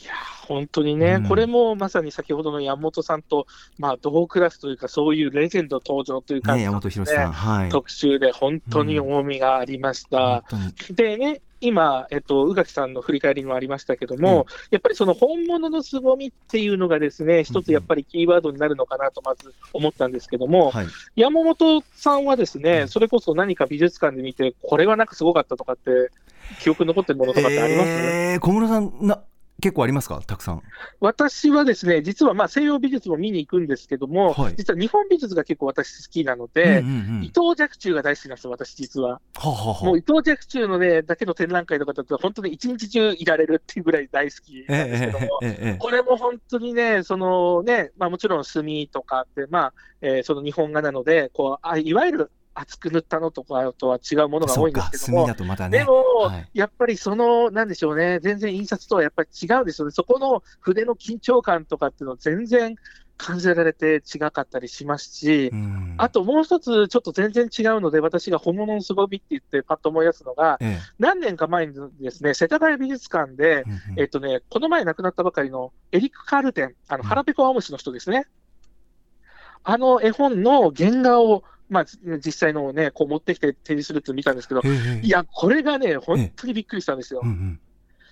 [0.03, 3.47] いやー本当にね、うんこれもまさに先ほどの山本さんと、
[3.79, 7.33] まあ、同クラスというか、そういうレジェンド登場という感ねじの、山本博さん。
[7.33, 7.69] はい。
[7.69, 10.45] 特集で本当に重みがありました。
[10.49, 10.95] 本当に。
[10.95, 20.87] でね、今、えっと、宇垣さんの振り返りもありましたけども、やっぱりその本物の凄みっていうのがですね、一つやっぱりキーワードになるのかなとまず思ったんですけども、はい。
[21.17, 22.89] 山本さんはですね、うん。
[22.89, 26.11] それこそ何か美術館で見て、これはなんかすごかったとかって、
[26.59, 29.23] 記憶に残ってるものとかってあります、えー小室さんな
[29.61, 30.21] 結構ありますか？
[30.27, 30.63] たくさん。
[31.01, 34.55] 私はですね、実はまあ西洋美術も見に行くんですけども、はい。
[34.57, 37.25] 実は日本美術が結構私好きなので、うんうんうん。
[37.25, 39.13] 伊藤若冲が大好きなんですよ、私実は。
[39.13, 45.79] はあはもう伊藤若冲のね、だけの展覧会とかだと、本当に一日中いられるっていうぐらい大好きなんですけども、ええええええ。
[45.79, 55.27] これも本当にね、そのね、まあもちろん墨とかって、まあ、えーその日本画なので、こう、あいわゆる厚く塗ったのとかとは違うものが多いんですけども。
[55.69, 55.79] ね。
[55.79, 56.51] でも、はい。
[56.55, 59.93] やっぱりその、なんでしょうね、全然印刷とはやっぱり違うんですよね。
[59.93, 62.77] そこの筆の緊張感とかっていうのは全然
[63.19, 65.95] 感じられて違かったりしますし、うん。
[65.99, 74.01] あともう一つちょっと全然違うので、私が本物の凄みって言ってパッと思い出すのが、え何年か前にですね、世田谷美術館で、えうんうん。
[74.01, 77.07] えっとね、この前亡くなったばかりのエリック・カールテン、あの、うん。
[77.07, 78.27] 腹ペコ青虫の人ですね。
[79.69, 81.85] あの絵本の原画を、まあ、
[82.25, 84.63] 実際のをね、こう持ってきて展示するって見たんですけど、
[85.03, 87.29] いや、これがね、本当にびっくりしたんですようん。
[87.29, 87.61] うん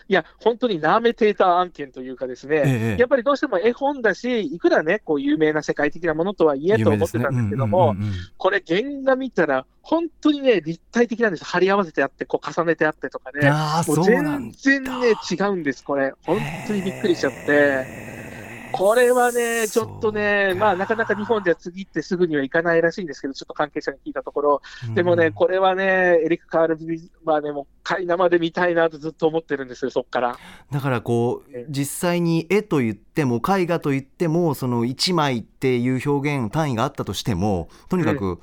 [0.07, 11.45] いや、本当にナーメテーター案件というかですね、ええやっぱりどうしても絵本だし、いくらね、こう有名な世界的なものとはいえと思ってたんですけども、有名ですねうんうんうんうんこれ原画見たら、本当にね、立体的なんです。
[11.45, 13.51] 貼り合わせてあって、こう重ねてあってとかね。
[13.51, 16.13] もそう全然ね、違うんです、これ。
[16.25, 18.14] 本当にびっくりしちゃって。
[18.77, 24.63] これはね、ちょっとね、まあ、なかなか日本では次ってすぐには行かないらしいんですけど、ちょっと関係者に聞いたところ、
[24.95, 30.37] でもね、これはね、エリック・カールビはね、もう、買い生で見たいなとずっと思ってるんですよ、そっから。
[30.73, 38.41] だからこえう実際に絵と言っても絵画と言ってもその一枚っていう表現単位があったとしてもとにかく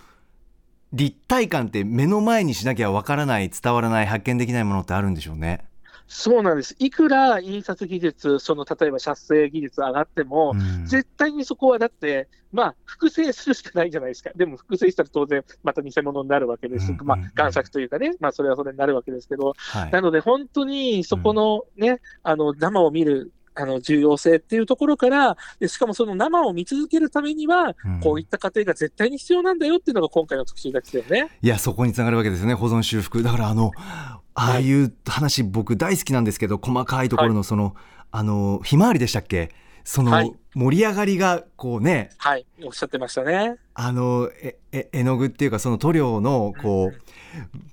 [0.94, 5.66] 立体感って目の前にしなきゃわからない伝わらない発見できないものってあるんでしょうね。
[6.14, 6.76] そうなんです。
[6.78, 14.32] いくら印刷技術、その例えば写生技術上がっても、うん絶対にそこはだって、まあ、複製するしかないじゃないですか。
[14.36, 16.92] でも、複製したら当然、また偽物になるわけです。
[16.92, 28.00] うんうんまあ、贋作というかね、まあ、それはそれになるわけですけど、はいなので、本当にそこのね、あの、生を見る、あの、重要性っていうところから、でしかもその生を見続けるためには、うん。
[28.02, 31.30] こういった過程が絶対に必要なんだよっていうのが今回の特集ですよね。
[31.42, 33.24] いやそこにつながるわけですよね保存修復。
[33.24, 37.76] だからあのああいう話僕大好きなんですけど細かいところのその、
[38.12, 39.52] あのひまわりでしたっけ？
[39.84, 40.34] その、はい。
[40.54, 43.56] 盛り上がりがこうねはい、おっしゃってましたね。
[43.74, 47.02] あのええ絵の具っていうかその塗料のこう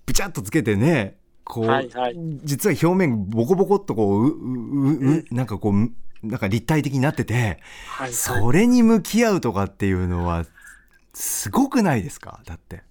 [0.06, 1.17] ブチャッとつけてね
[1.48, 7.56] こう、はいはい実は表面ボコボコっとこうううううなんかこうなんか立体的になってて、はい、
[7.88, 8.12] はい。
[8.12, 10.44] それに向き合うとかっていうのは
[11.14, 12.40] すごくないですか？
[12.44, 12.82] だって。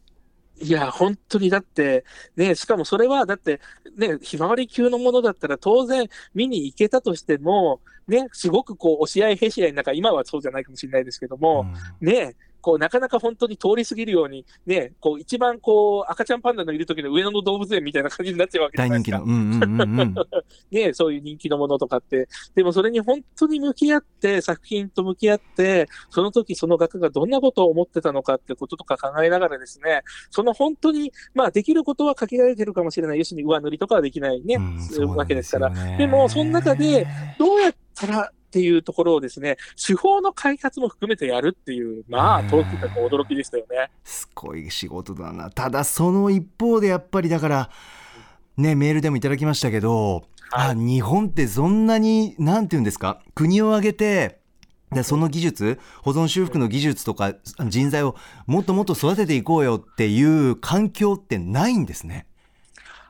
[0.60, 2.04] いや、本当にだって、
[2.36, 3.62] ね、しかもそれは、だって、
[3.96, 11.67] ね、ひまわり級のものだったら、当然見に行けたとしても、ね、すごくこう、押し合いへし合いなんか、今はそうじゃないかもしれないですけども、
[12.02, 19.24] ね、こう、なかなか本当に通り過ぎるように、ね、こう、一番こう、赤ちゃんパンダのいる時の上野の動物園みたいな感じになっちゃうわけ大人気の。。
[19.24, 20.15] うんうんうんうん。
[20.72, 22.28] ね、そういう人気のものとかって。
[22.56, 33.20] でもそれに本当に向き合って、作品と向き合って、その時その学がどんなことを思ってたのかってこととか考えながらですね、その本当に、まあできることは限られてるかもしれない。
[33.20, 35.98] 要するに上塗りとかはできないね、うんそうなんわけですから。
[35.98, 43.91] でもその中で、どうやったらっていうところをですね、手法の開発も含めてやるっていう、まあ、うん当時から驚きでしたよね。
[44.04, 45.52] すごい仕事だな。
[45.52, 47.70] ただその一方でやっぱりだから、
[48.58, 54.39] ね、メールでもいただきましたけど、あ、日本ってそんなに、なんていうんですか、国を挙げて、
[54.91, 57.36] でその技術、保存修復の技術とか
[57.67, 58.15] 人材を
[58.46, 62.26] もっともっと育てていこうよっていう環境ってないんですね。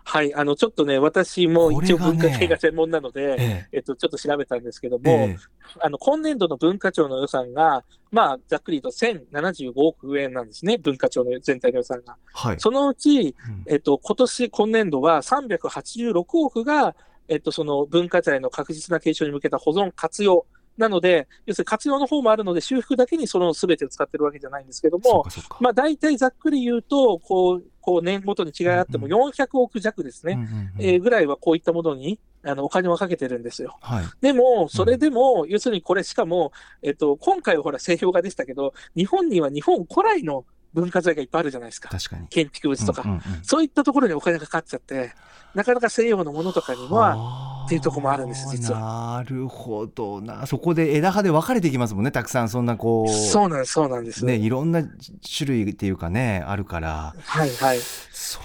[0.10, 5.38] はい、あの、ちょっとね、私も一応文化系が専門なので、ええっと、ちょっと調べたんですけども、ええ
[5.82, 12.16] あの、今年度の文化庁の予算が、まあ、ざっくり言うと1075億円なんですね、文化庁の全体の予算が。
[12.34, 12.60] はい。
[12.60, 16.96] そのうち、うんえっと、今年、今年度は386億が、
[17.28, 20.46] えっと、その文化財の確実な継承に向けた保存活用。
[20.78, 25.26] なので、要するに活用の方もあるので、修復だけにその全てを使ってるわけじゃないんですけども。
[25.60, 30.34] まあ、大体ざっくり言うと、こう、こう年ごとに違いあってもうん400億弱ですね。
[30.34, 33.78] うんうんうんえーぐらいはこういったものに、あの、お金をかけてるんですよ。
[33.82, 34.06] はい。
[34.22, 41.90] でも、それでも、要するにこれしかも、えっと、今回はほら、製氷画でしたけど、日本には日本古来の文化財がいっぱいあるじゃないですか。
[41.90, 42.28] 確かに。
[42.28, 43.02] 建築物とか。
[43.04, 45.14] うんうんうんそういったところにお金がかかっちゃって、
[45.56, 50.48] なかなか西洋のものとかには、はっていうとこもあるんです実なるほどな。
[50.48, 52.12] そこで枝葉で分かれていきますもんね。
[52.12, 53.12] たくさんそんなこう。
[53.12, 54.24] そうなんです、そうなんです。
[54.26, 54.84] ね、いろんな
[55.38, 57.14] 種類っていうかね、あるから。
[57.26, 57.80] はいはい。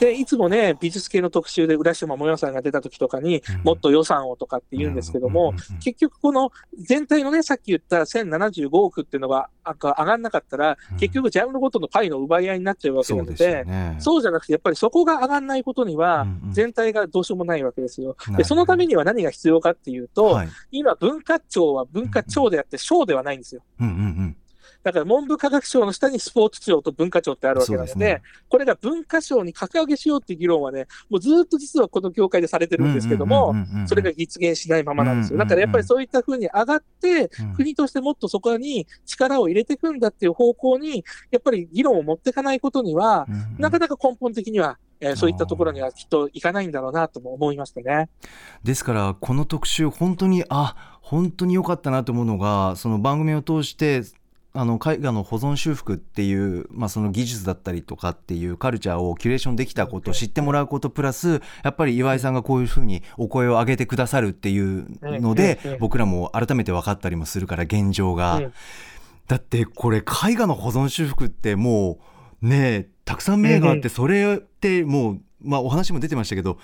[0.00, 13.64] で、いつもね、美術系の特集で浦島もよさんが出た時とかに、うんもっと予算をとかって言うんですけども、うんうんうんうん結局この全体のね、さっき言った1075億っていうのがあ上がんなかったら、うん結局ジャンルごとのパイの奪い合いになっちゃうわけなのそうで。
[13.98, 18.08] そうじゃなくて、やっぱりそこが上がんないことにはうんう、ん全体がどうしようもないわけですよ。
[18.08, 20.48] なるほどで、そのためには何が必要かっていうと、はい。
[20.70, 23.62] 今、文化庁は文化庁であって、省ではないんですよ。
[23.80, 24.36] うんうんうん。
[24.82, 28.22] だから文部科学省の下にスポーツ庁と文化庁ってあるわけなので、ね。
[28.48, 33.54] これが文化省に格上げしようっていう議論はね、もうずっと実はこの業界でされてるんですけども、
[33.86, 35.38] それが実現しないままなんですよ。
[35.38, 43.26] だからやっぱりそういった風に上がって、うん国としてもっとそこに力を入れていくんだっていう方向に、やっぱり議論を持っていかないことには、
[43.58, 48.08] なかなか根本的には、えーそういったところにはきっといかないんだろうなとも思いましたね。
[48.62, 54.02] ですからこの特集本当にあ本当に良かったなと思うのがその番組を通して
[54.54, 68.52] あの絵画の保存修復っていう、まあ、その技術だったりとかっていうカルチャーをキュレーションできたこと知ってもらうことプラスやっぱり岩井さんがこういうふうにお声を上げてくださるっていうので僕らも改めて分かったりもするから現状が、うん。
[69.28, 71.98] だってこれ絵画の保存修復っても
[72.42, 76.58] うねたくさん名があってそれってもう、まあ、お話も出てましたけど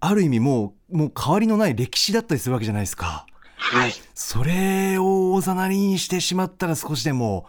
[0.00, 3.26] ある意味もうもう変わりのない歴史だったりするわけじゃないですか。
[3.72, 3.92] はい。
[4.14, 7.46] それをおざなりにしてしまったら少しでも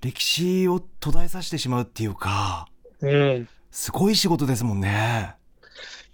[0.00, 2.68] 歴史を途絶えさせてしまうっていうか
[3.00, 3.48] うん。
[3.70, 5.34] すごい仕事ですもんね。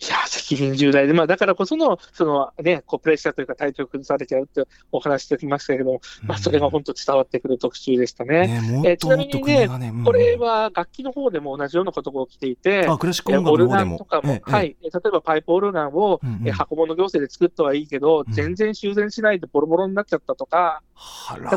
[0.03, 8.61] いや、責任重大で、まあ、だからこその、そのね、こう、プレッシャーというか、体調崩されちゃうってお話してきましたけども、まあ、それが本当伝わってくる特集でしたね。
[8.61, 10.05] ねもえっともっと国がね、うん。
[10.05, 13.95] これは楽器の方でも同じようなことが起きていて、あクラシックえ音楽オルガの方でも。
[13.95, 18.33] ンとかも、ええはい、え例えばパイプオルガンを、え箱物行政で作ったはいいけど、うん。
[18.33, 20.83] 全然修繕しないでボロボロになっちゃったとか、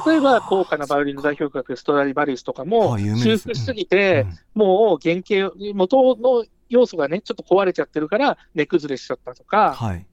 [0.06, 4.62] 例えば高価なバイオリンの代表格、ストラディバリウスとかも修復しすぎて、うん。
[4.62, 10.06] もう原型、元の要素がね、ちょっと壊れちゃってるから、値崩れしちゃったとか、はい。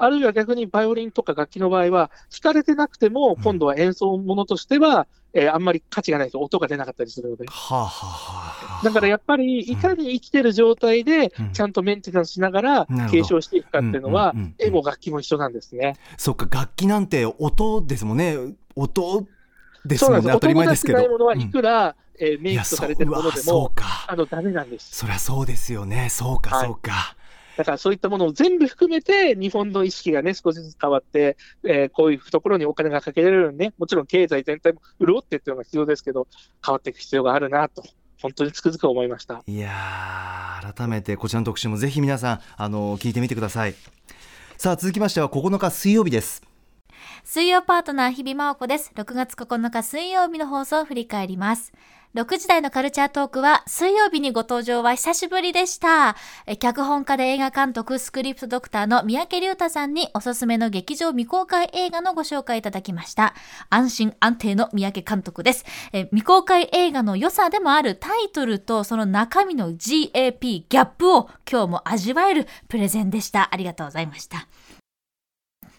[0.00, 3.42] あるいは逆にバイオリンとか楽器の場合は、弾かれてなくても、うん。
[3.42, 7.44] 今度は演奏ものとしては、えーあんまり価値がないと音が出なかったりするので。
[7.48, 15.96] はあ、はあはあ、だからやっぱり、いかに生きてる状態でうん、ちゃんとメンテナンスしながら継承していくかっていうのはうんうんうん、絵も楽器も一緒なんですね。
[16.16, 18.36] そっか楽器なんて音ですもんね。
[18.74, 19.26] 音
[19.84, 20.04] です。
[20.10, 20.98] もんね当たり前ですけど。
[20.98, 21.50] ないものはいうん。
[21.50, 24.06] くら、えーメイクとされてるものでも、か。
[24.08, 24.96] あの、ダメなんです。
[24.96, 26.08] そりゃそうですよね。
[26.10, 26.66] そうか、はい。
[26.66, 27.16] そうか。
[27.56, 36.28] だからそういったものを全部含めて、日本の意識がね、少しずつ変わって、えーこういうところにお金がかけられるようにね、もちろん経済全体も潤ってっていうのが必要ですけど、
[36.64, 37.82] 変わっていく必要があるなと、
[38.20, 39.42] 本当につくづく思いました。
[39.46, 43.74] いやー改めてこちらの特集もぜひ皆さんあの聞いてみてください。
[44.56, 46.42] さあ続きましては9日水曜日です
[47.30, 48.90] 水曜パートナー日々真央子です。
[48.94, 51.74] 6月9日水曜日の放送を振り返ります。
[52.14, 56.16] 6時台のカルチャートークは水曜日にご登場は久しぶりでした。
[56.58, 63.34] 脚本家で映画監督、スクリプトドクターの三宅隆太さんにおすすめの劇場未公開映画のご紹介いただきました。
[63.68, 65.66] 安心安定の三宅監督です。
[65.92, 73.52] え未公開映画の良さでもあるタイトルとその中身の GAP、ギャップを今日も味わえるプレゼンでした。
[73.52, 74.48] ありがとうございました。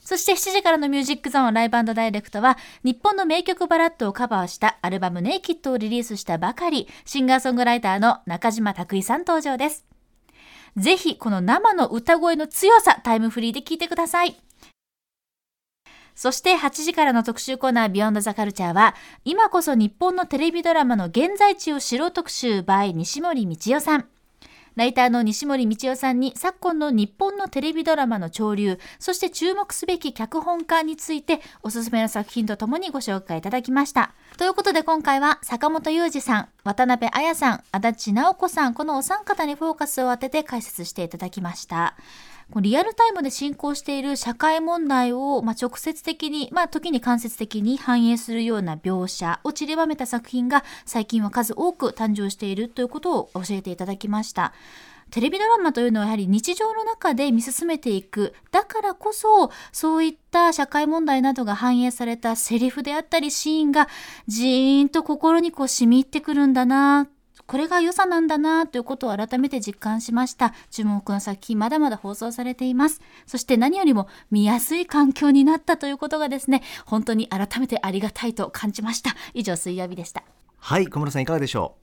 [0.10, 9.86] そして7時からのミュージックゾーンライブダイレクトは日本の名曲バラッドをカバーしたアルバムネイキッドをリリースしたばかりシンガーソングライターの中島拓衣さん登場です。
[10.78, 14.36] ぜひこの生の歌声の強さタイムフリーで聴いてください。
[16.16, 18.96] そして8時からの特集コーナービヨンドザカルチャーは
[19.26, 24.08] 今こそ日本のテレビドラマの現在地を知ろう特集 by 西森道夫さん。
[24.76, 34.14] ライターの西森道夫さんに昨今の日本のテレビドラマの潮流、そして注目すべき脚本家についておすすめの作品とともにご紹介いただきました。
[34.38, 41.96] ということで今回は坂本雄二さん、渡辺彩さん、足立直子さん、このお三方にフォーカスを当てて解説していただきました。
[42.56, 54.54] リアルタイムで進行している社会問題を、まあ、直接的に、まあ、時に間接的に反映するような描写を散りばめた作品が最近は数多く誕生しているということを教えていただきました。
[55.12, 58.34] テレビドラマというのはやはり日常の中で見進めていく。
[58.52, 63.88] だからこそ、そういった社会問題などが反映されたセリフであったりシーンが
[64.28, 67.08] じーんと心にこう染み入ってくるんだな。
[67.46, 70.54] これが良さなんだなということを改めて実感しました。
[70.70, 73.02] 注目の作品まだまだ放送されています。
[73.26, 79.16] そして何よりも見やすい環境になったということがですね、本当に改めてありがたいと感じました。
[79.34, 80.24] 以上、水曜日でした。
[80.58, 81.76] はい小室さんいかがでしょ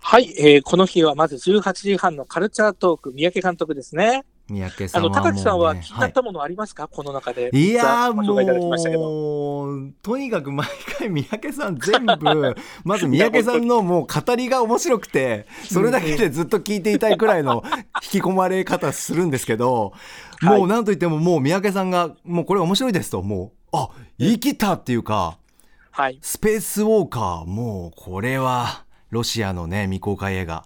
[0.00, 4.24] はい、えーこの日はまず18時半のカルチャートーク、三宅監督ですね。
[4.48, 7.50] う三宅さんね、高木さんは気になはったものありますか、この中で。
[7.52, 8.12] いや。
[8.12, 10.66] もうとにかく毎
[10.98, 17.62] 回三宅さん全部 まず三宅さんのもう語りが面白くてそれだけでずっと聞いていたいくらいの
[18.02, 19.92] 引き込まれ方するんですけど
[20.40, 25.38] はいもうなんといってももう三宅さんがもうこれ面白いですともうあ言い切ったっていうか
[25.90, 26.18] はい。
[26.22, 30.64] スペースウォーカーもうこれはロシアのね未公開映画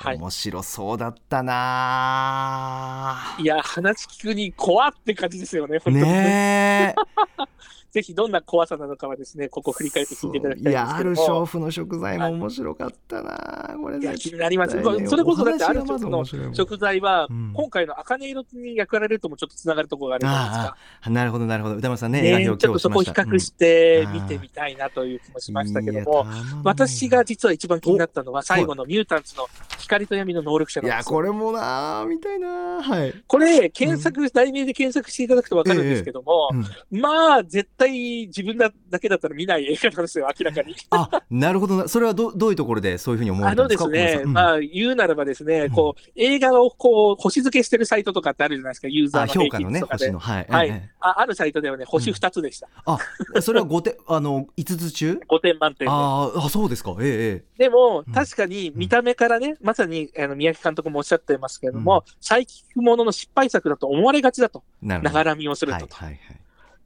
[0.00, 0.16] はい。
[0.16, 3.16] 面白そうだったな。
[3.40, 5.80] いや、話聞くに怖って感じですよね。
[5.86, 7.02] ねえ
[7.90, 11.12] ぜひどんな怖さなのかはですね、ここ振り返って聞いていただきたいんいやある。
[11.12, 14.82] 娼婦の食材も面白かったな、これいや、絶気になります。
[14.82, 15.06] 対ね。
[15.08, 17.52] それこそだってあるお話がまず一つの食材は、うん。
[17.54, 20.76] 今回の茜色に焼かれるともちょっとつながるところがあるじゃないですあか。
[21.02, 21.76] あなるほどなるほど。
[21.76, 26.26] 歌丸さんねちょっとそこを比較して見てみたいなという気もしましたけども、
[26.64, 29.46] 私が実は一番気になったのは最後のミュータンツの
[29.78, 31.16] 光と闇の能力者いやなんですよ。
[31.16, 37.00] これもな見たいなはい、これ、検索、題名で検索していただくとわかるんですけども、うん。
[37.00, 40.74] まあ、絶対自分だだけだったら見ない映画なんですよ、明らかに。
[40.90, 41.76] あなるほど。
[41.76, 43.84] なそれはどどういうところでそういうふうに思わあれたんでか？
[43.84, 44.32] のですすね、小室さん。
[44.32, 45.70] まあ、言うならばですね、うん。
[45.70, 49.80] こう、映画をこう、星付けしてるサイトとかってあるじゃないですか、ユーザあーの平評価のね。
[49.80, 50.18] 星の。
[50.18, 50.68] はい、はい。
[50.68, 52.68] ええああるサイトではね、星2つでした。
[52.84, 52.98] あ
[53.40, 55.90] それは5点 あの5つ中？5点満点で。
[55.90, 56.96] あーあそうですか。
[57.00, 65.96] えええでもうん、確かに見た目からね、まさにあの宮城監督もおっしゃってますけれども、サイキックものの失敗作だと思われがちだと、えながら見をするはいとと。
[65.96, 66.20] はいはい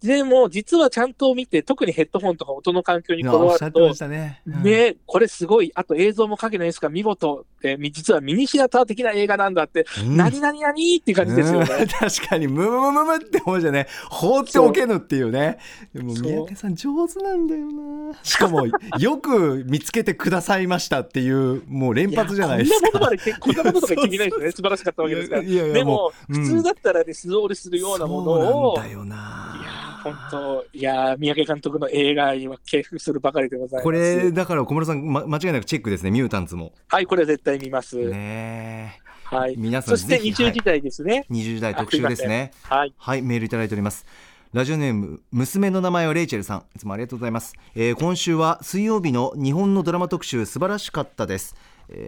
[0.02, 4.62] でも、実はちゃんと見て、特にヘッドホンとか音の環境にこだわるとね、うん。
[4.62, 10.16] ね、これすごい、あと映像も影の演出が見事で、み実はミニシアター的な映画なんだって、うん。
[10.16, 11.66] 何々何っていう感じですよね。
[11.80, 11.86] うん。
[11.88, 15.58] 確かにムムムムムって思うじゃね放っておけぬっていうね。
[15.94, 18.18] でも三宅さん上手なんだよな。
[18.22, 18.66] しかも
[18.98, 22.82] よく見つけてくださいましたっていうもう連発じゃないですか。
[22.82, 24.50] やこんなものまで、こんなものとか言ってみないですよね。
[24.52, 25.42] 素晴らしかったわけですから。
[25.42, 33.84] いやいやでも、普通だったらね、素通りするようなものを、そうなんだよな本当、いやー、三宅監督の映画には敬服するばかりでございます。
[33.84, 37.96] これだから小室さん、ま、間違いなくチェックですねミュータンツもはい、これは絶対見ます。
[37.96, 39.54] ねえはい。
[39.56, 41.24] 皆さんそしてぜひ20時台ですね。
[41.30, 42.94] 20代特集ですねはい。
[42.96, 44.04] はい、メールいただいております。
[44.52, 46.64] ラジオネーム、娘の名前はレイチェルさん。
[46.76, 47.54] いつもありがとうございます。
[47.74, 51.56] えー今週は水曜日の日本のドラマ特集素晴らしかったです。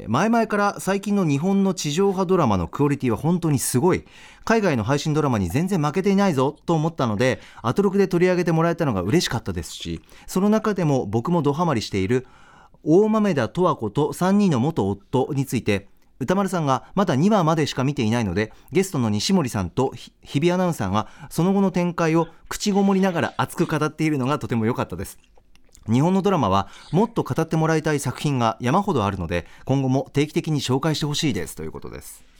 [0.09, 4.05] 前々から最近の日本の地上波ドラマのクオリティは本当にすごい。
[4.45, 12.27] 海外の配信ドラマに全然負けていないぞと思ったので、アトロクで取り上げてもらえたのが嬉しかったですし、その中でも僕もドハマりしている
[12.85, 15.89] 大豆田十和子と3人の元夫について
[16.21, 25.19] 歌丸さんがまだ2話までしか見ていないのでゲストの西森さんと日比アナウンサーがその後の展開を口ごもりながら熱く語っているのがとても良かったです
[25.91, 31.57] 日本のドラマはもっと語ってもらいたい作品が山ほどあるので今後も定期的に紹介してほしいです。
[31.57, 32.34] ということです。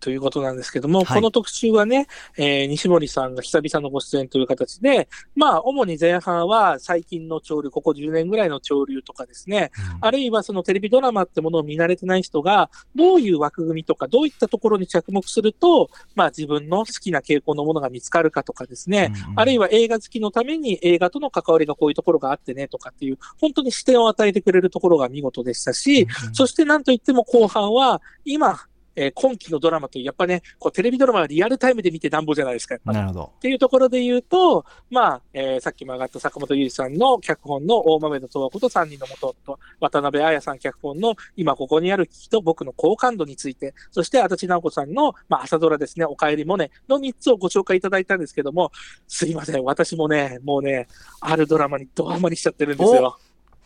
[0.00, 1.16] ということなんですけども、はい。
[1.16, 9.70] この特集はね、えー西森さんが久々のご出演という形で、まあ、主に前半は最近の潮流、ここ10年ぐらいの潮流とかですね、
[10.00, 28.60] あるいはそのテレビドラマってものを見慣れてない人が、どういう枠組みとか、どういったところに着目すると、まあ自分の好きな傾向のものが見つかるかとかですね、あるいは、は映画好きのために映画との関わりがこういうところがあってねとかっていう、本当に視点を与えてくれるところが見事でしたし、そしてなんといっても後半は、今、
[28.98, 33.32] えー今期のドラマという、やっぱね、こうテレビドラマはリアルタイムで見てなんぼじゃないですか、なるほど。
[33.36, 48.72] っていうところで言うと、まあ、えーさっきも上がった坂本優さんの脚本の大豆田十和子と三人の元と、渡辺彩さん脚本の今ここにある危機と僕の好感度について、そして足立直子さんの、まあ、朝ドラですね、おかえりモネの3つをご紹介いただいたんですけども、
[49.06, 50.88] すいません、私もね、もうね、
[51.20, 53.18] あるドラマにドハマりしちゃってるんですよ。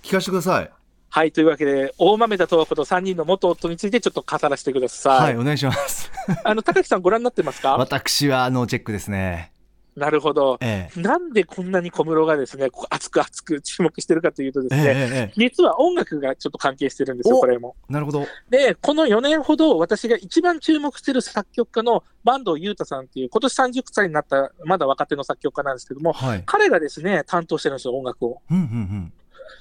[0.03, 0.82] 聞かせてください。
[1.15, 5.21] はい、というわけで、大豆田十和子と3人の元夫についてちょっと語らせてください。
[5.21, 6.11] はい、お願いします。
[6.43, 7.77] あの、高木さんご覧になってますか？
[7.77, 9.53] 私はノーチェックですね。
[9.95, 10.57] なるほど。
[10.63, 11.01] ええ。
[11.03, 17.77] なんでこんなに小室がですね、熱く熱く注目してるかというとですええね、えええ実は音楽がちょっと関係してるんですよ、おこれも。
[17.91, 18.27] えなるほど。
[18.49, 26.43] で、この4年ほど私が一番注目してる作曲家の坂東裕太さんっていう、今年30歳になったまだ若手の作曲家なんですけども、はい。
[26.47, 28.41] 彼がですね、担当してるんですよ、音楽を。
[28.51, 29.13] うんうんうん。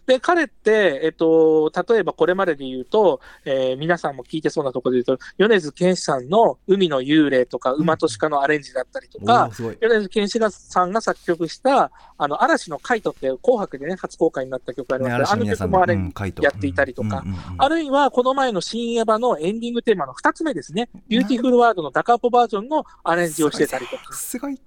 [0.05, 9.77] で、彼って、えっと、例えばこれまでで言うと、えー皆さんも聞いてそうなところで言うと、米津玄師さんの海の幽霊とか、馬と鹿のアレンジだったりとおかー、すごい。
[9.79, 15.95] 米津玄師さんが作曲した、あの、嵐のカイトって紅白でね、初公開になった曲がありね、ますけど、あの曲もあれ、
[16.41, 24.13] やっていたりとかうんうんうんうんあるいはこの前の新エヴァのエンディングテーマの2つ目ですね、 Beautiful World のダカーポバージョンのアレンジをしてたりとか。
[24.13, 24.59] すごい。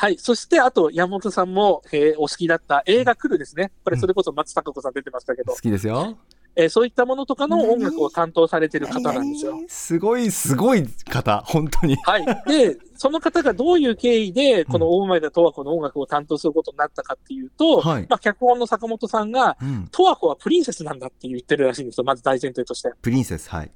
[0.00, 0.16] はい。
[0.16, 3.72] そして、あと、山本さんも、えーお好きだった映画来るですね。
[3.84, 6.16] これ、それこそ松たか子さん出てましたけど好、きですよ。
[6.54, 9.58] えーそういったものとかの音楽を担当されてる方なんですよ。
[9.66, 11.96] すごい、すごい方、本当に。
[11.96, 12.24] はい。
[12.46, 19.88] で、その方がどういう経緯で、この大前田十和子の音楽を担当することになったかっていうと、はいまあ、脚本の坂本さんが、うん。
[19.90, 22.04] 十和子はプリンセスなんだって言ってるらしいんですよ。
[22.04, 22.92] まず大前提として。
[23.02, 23.70] プリンセス、はい。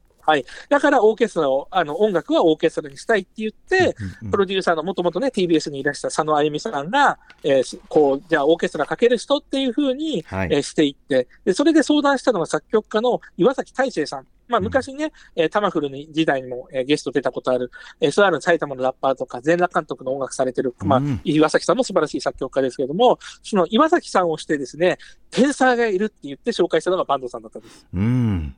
[0.68, 3.97] だから、オーケストラを、あの、音楽はオーケストラにしたいって言って、
[4.31, 14.27] プロデューサーのもともとね、TBS にいらした佐野あゆみさんが、えーしこう、じゃあオーケストラかける人っていう風に、はいえーしていって、で、それで相談したのが作曲家の岩崎大成さん。
[14.49, 17.70] まあ、うん昔ね、えータマフルに時代にも、えーゲスト出たことある、
[18.01, 24.99] SR 埼玉のラッパーとか、全裸監督の音楽されてる、まあ、うん岩崎さんも素晴らしい作曲家ですけれども、その岩崎さんをしてですね、
[25.31, 27.87] 天才がいるって言って紹介したのがバンドさんだったんです。
[27.93, 28.55] うん。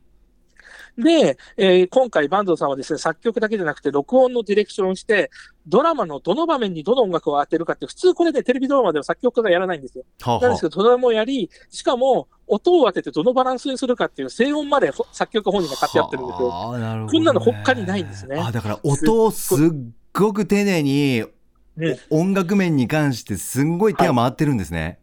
[0.97, 5.31] で、えー今回、坂東さんはですね、作曲だけじゃなくて、録音のディレクションをして、
[5.67, 10.05] ドラマのどの場面にどの音楽を当てるかって、普通これでテレビドラマでは作曲家がやらないんですよ。
[10.23, 16.49] はあはなんですけど、ドラマもやり、しかも、音を当ててどのバランスにするかっていう、静音までほ作曲家本人が買ってやってるんですよ。
[16.49, 19.71] はあねこんなの他にないんですねあ、だから音をすっ
[20.13, 21.25] ごく丁寧に、
[21.77, 25.01] ね音楽面に関してすんごい手が回ってるんですね。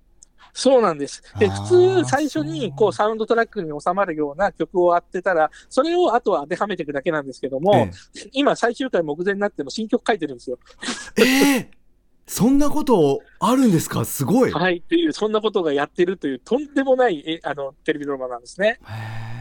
[0.54, 1.24] そうなんです。
[1.40, 7.92] で、普通、最初に、こう、サウンドトラックに収まるような曲を当てたら、それをあとは当てはめていくだけなんですけども、え
[8.34, 10.60] 今、最終回目前になっても新曲書いてるんですよ。
[11.18, 11.72] えええ
[12.28, 14.06] そんなことあるんですか？
[14.06, 14.52] すごい。
[14.52, 18.80] はい、っていう、そんなことがやってるという、とんでもない、えあの、テレビドラマなんですね。
[18.88, 19.41] へ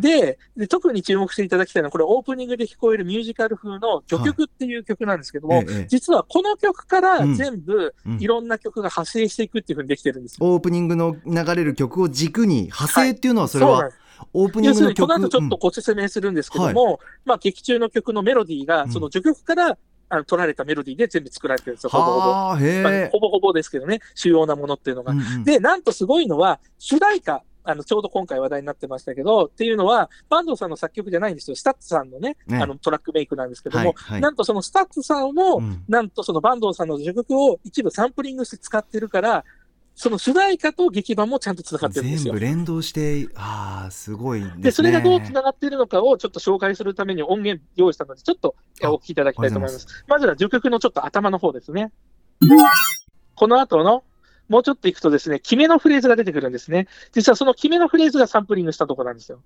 [0.00, 0.38] で、
[0.68, 7.34] 特に注目していただきたいのは、これ、オープニングで聞こえるミュージカル風の序曲っていう曲なんですけども、えええ実はこの曲からうん。
[7.34, 8.18] 全部うん。
[8.20, 10.46] いろんな曲が派生していくっていう風にできてるんですよ。
[10.46, 18.90] オープニングの流れる曲を軸に派生っていうのはそれはそうなんですオープニン要するグの曲にこの後ちょっとご説明するんですけども、まあ劇中の曲のメロディーが、うん。
[18.90, 19.78] その序曲から
[20.10, 22.26] あの取られたメロディーで全部作られてるんですよ、ほぼほぼ。
[22.26, 25.12] まあえほぼほぼですけどね、主要なものっていうのが。
[25.12, 25.44] うんうん。
[25.44, 31.56] で、なんとすごいのは、主題歌、あの、ちょうど今回話題になってましたけど、っていうのは、坂東さんの作曲じゃないんですよ。
[31.56, 39.44] STUTSさんのね、ねあの、トラックメイクなんですけども、はいはいなんとその STUTSさんも、うんなんとその坂東さんの序曲を一部サンプリングして使ってるから、
[39.94, 42.46] その主題歌と劇版もちゃんと繋がってるんですよ全部。
[42.46, 48.54] 連動してああすごいですねで、それがどう繋がっているのかをちょっと紹介するために音源用意したので、ちょっと
[48.84, 49.74] お聞きいただきたいと思いま。
[49.74, 51.90] ありがとうございまずは序曲のちょっと頭の方ですね。
[53.34, 54.04] この後の、
[54.48, 56.88] もうちょっと行くとですね、決めのフレーズが出てくるんですね。
[57.12, 59.40] 実はその決めのフレーズがサンプリングしたところなんですよ。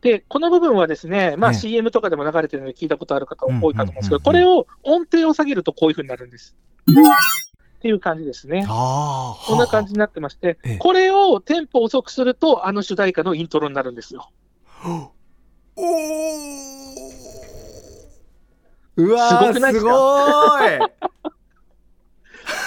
[0.00, 6.54] で、この部分はですね、まあね CM とかでも流れてるので聞いたことある方多いかと思うんですけど、うんこれを音程を下げるとこういう風になるんです。
[6.86, 8.66] っていう感じですね。
[8.66, 14.30] こんな感じになってましてええ、これをテンポ遅くすると、あの主題歌のイントロになるんですよ。
[14.84, 16.24] おー
[18.96, 20.78] うわーすごくないですすごい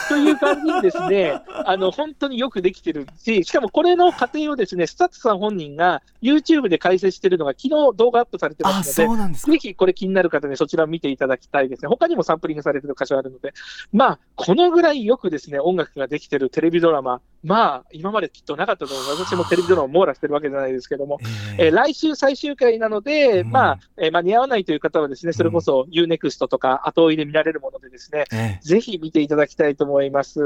[0.10, 9.34] という感じにですね、 あの、本当によくできてるし、しかもこれの過程をですね、 STUTSさん本人が YouTube で解説してるのが昨日動画アップされてまあ、すので、で。
[9.34, 11.90] ぜひこれ気になる方ね、そちらを見ていただきたいですね。
[11.90, 13.54] 他にもサンプリングされてる箇所あるので、
[13.92, 19.26] まあ、このぐらいよくですね、音楽ができてるテレビドラマ、まあ、今まできっとなかったと思います。
[19.26, 21.20] 私もテレビドラマを網羅してるわけじゃないですけども、
[21.58, 30.42] えー来週最終回なので、うんまあ、えー間に合わないという方はですね、それこそ UNEXT とか後追いで見られるものでですね、えぜひ見ていただきたいと思います。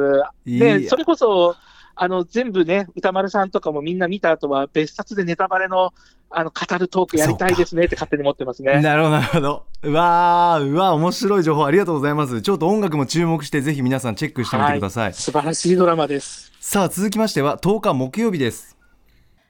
[0.45, 1.55] えいで、やそれこそ、
[1.95, 5.93] あの、全部ね、歌丸さんとかもみんな見た後は、別冊でネタバレの、
[6.29, 8.81] あの、語るトークやりたいですねって勝手に思ってますね。
[8.81, 9.65] なるほど、なるほど。
[9.83, 12.41] うわー、うわー、面白い情報ありがとうございます。
[12.41, 15.13] ちょっと音楽も注目して、ぜひ皆さんチェックしてみてください。
[15.13, 16.50] 素晴らしいドラマです。
[16.63, 18.77] さあ、続きましては、10日木曜日です。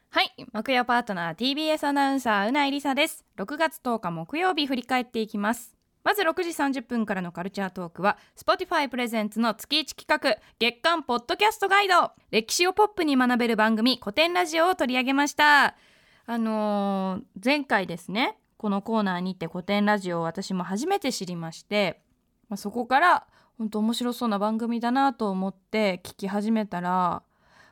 [0.08, 3.26] はい木曜パートナー TBS アナウンサーうないりさです。
[3.36, 5.76] 6月10日木曜日振り返っていきます。
[6.04, 6.48] まず6時
[6.78, 12.12] 30分からのカルチャートークは Spotify プレゼンツの月1企画月間ポッドキャストガイド。
[12.30, 15.76] 歴史をポップに学べる番組古典ラジオを取り上げました。
[16.24, 22.00] あのー前回ですねこのコーナーにて古典ラジオを私も初めて知りまして、
[22.48, 23.26] まあ、そこから
[23.62, 27.22] 本当面白そうな番組だなと思って聞き始めたら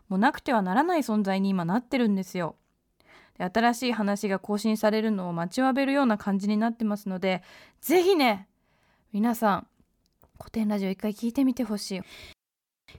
[0.09, 2.55] もうなくてはならない存在に今なってるんですよ。
[3.36, 7.43] で新しい話が更新されるのを待ちわびるような感じになってますので
[7.80, 8.47] ぜひね
[9.12, 9.66] 皆さん
[10.38, 12.01] 古典ラジオ一回聞いてみてほしい。
[12.01, 12.03] 7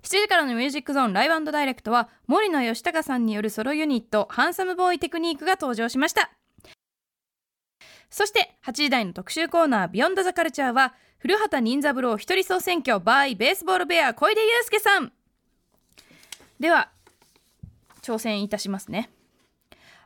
[0.03, 6.31] 時からのミュージックゾーンライブダイレクトは森野義孝さんによるソロユニットハンサムボーイテクニックが登場しました
[8.09, 15.13] そして8時台の特集コーナービヨンドザカルチャーは古畑任三郎一人総選挙 by ベースボールベア小出祐介さん。
[16.59, 16.89] では
[18.01, 19.11] 挑戦いたしますね。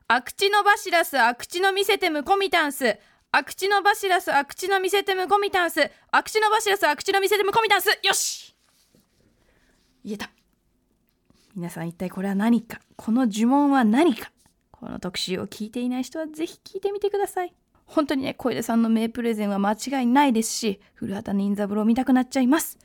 [0.09, 2.97] アクチノバシラスアクチノミセテムコミタンス。
[3.31, 5.89] アクチノバシラスアクチノミセテムコミタンス。
[6.11, 7.87] アクチノバシラスアクチノミセテムコミタンス。
[8.03, 8.53] よし!
[10.03, 10.29] 言えた。
[11.55, 12.81] 皆さん一体これは何か？
[12.97, 14.33] この呪文は何か？
[14.69, 17.53] この特集を聞いていない人はぜひ聞いてみてください。
[17.85, 22.77] 本当にね小出さんの名プレゼンは間違いないですし古畑任三郎見たくなっちゃいます。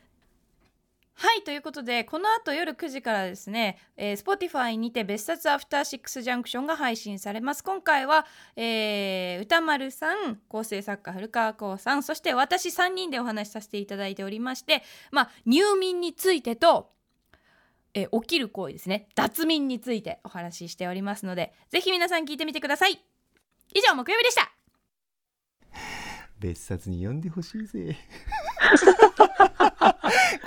[1.13, 7.63] はいということでこの後夜9時からですね、えー、Spotify にて別冊アフターシックスジャンクションが配信されます。
[7.63, 8.25] 今回は、
[8.55, 16.91] えー歌丸さん構成作家古川光さんそして私3人でお話しさせていただいておりましてまあ入眠についてと
[17.93, 19.07] え起きる行為ですね。
[19.15, 22.99] 脱眠についてお話ししておりますのでぜひ皆さん聞いてみてください。
[23.73, 24.60] 以上木曜日でした。
[26.41, 27.95] 別冊に読んでほしいぜ。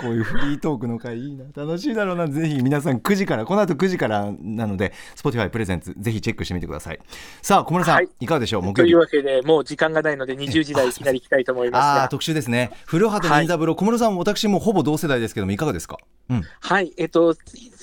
[0.05, 1.45] こういうフリートークの回いいな。
[1.55, 2.27] 楽しいだろうな。
[2.27, 6.99] ぜひ皆さん9時から、この後9時からなので、Spotify プレゼンツ、ぜひチェックしてみてください。
[7.41, 8.61] さあ、小村さん、はいい、かがでしょう？
[8.61, 8.91] 木と曜日。
[8.91, 12.09] いうわけで、もう時間がないので、20時台いきなり行きたいと思います ああ。
[12.09, 12.71] 特集ですね。
[12.85, 15.97] 古畑任三郎、小室さん、私もほぼ同世代ですけども、いかがですか？
[16.29, 16.41] うん。
[16.59, 17.35] はい、えっと、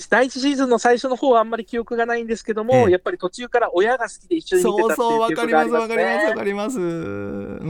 [0.09, 6.35] 第一シーズンの最初の方はあんまり記憶がないんですけども、ええやっぱり途中から親が好きで一緒に見てたっていう記憶かります、がありますわかります、わね。
[6.35, 6.79] かります。
[6.79, 6.81] う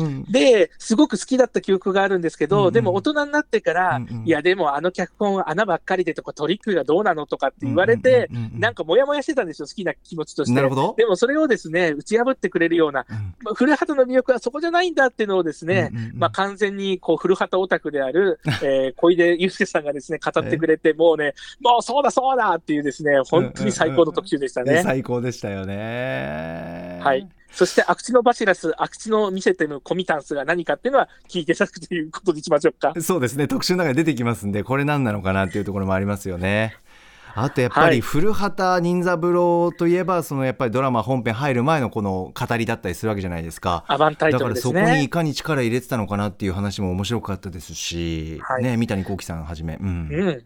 [0.03, 0.23] ん。
[0.31, 10.53] で、すごく好きだった記憶があるんですけど、うんうんでも大人になってから、うんうんいや、でもあの脚本は穴ばっかりでとかトリックがどうなのとかって言われて、うんうんうんうんなんかモヤモヤしてたんですよ、好きな気持ちとして。
[10.53, 10.95] なるほど。
[10.97, 24.83] でもそれをですね、打ち破ってくれるような、うんまあ古畑の魅力はそこじゃないんだっていうのをですね、うんうんうんまあ完全にこう古畑オタクである、 えー小出祐介さんがですね、語ってくれて、もうね、もうそうだそうだっていうですね、本当に最高の特集でしたね。
[24.83, 26.99] 最高でしたよね。
[27.01, 27.27] はい。
[27.53, 32.93] そして、アクチノバシラス、アクチノ見せてるコミタンスが何かっていうのは聞いていただくということにしましょうか。
[32.99, 36.75] そうですね特集の中で出てきますんでこれ何なのかなっていうところもありますよね。
[37.35, 43.83] あとやっぱはいり古畑任三郎といえばそのやっぱりドラマ本編入る前のこの語りだったりするわけじゃないですか。
[43.87, 45.07] アバンタイだからトルですそこにいね。
[45.07, 49.91] かに力入れてたのかなっていう話も面白かったですし、はいね三谷幸喜さんはじめ、うんう
[50.31, 50.43] ん。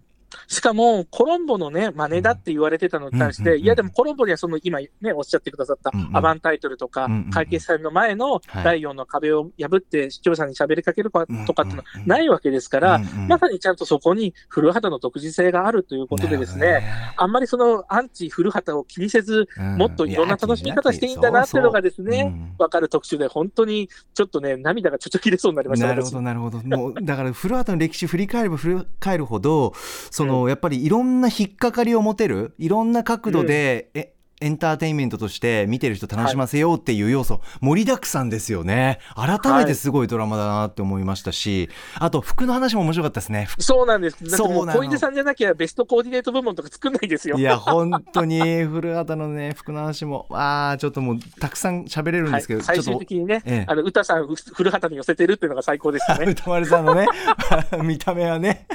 [0.48, 16.84] しかも、コロンボのね、真似だって言われてたのに対して、いやでもコロンボにはその今ね、おっしゃってくださったアバンタイトルとか会計さんの前のはい第4の壁を破って視聴者に喋りかけるかとかっていうのはないわけですから、まさにちゃんとそこに古畑の独自性があるということでですね、
[17.18, 29.74] あんまりそのアンチ古畑を気にせず、もっといろんな楽しみ方していいんだなっていうのがですね、わかる特集で、本当にちょっとね、涙がちょっと切れそうになりました、私なるほどなるほどもうだから古畑の歴史振り返れば振り返るほど
[30.12, 39.00] その、やっぱりいろんな引っかかりを持てるいろんな角度で、えエンターテインメントとして見てる人楽しませようっていう要素、盛りだくさんですよね。
[39.16, 43.46] 改めてすごいドラマだなって思いましたし、あと服の話も面白かったですね。
[43.46, 43.64] 服。
[43.64, 44.18] そうなんです。
[44.30, 47.38] そうな小出さんじゃなきゃベストコーディネート部門とか作んないですよ。
[47.38, 53.66] いや本当に古畑のね服の話もあーちょっともうたくさん喋れるんですけど、はい、最終的にね、ええ。
[53.68, 56.26] あの歌さん、古畑に寄せてるっていうのが最高でしたね。
[56.30, 57.08] 歌丸さんのね
[57.82, 58.68] 見た目はね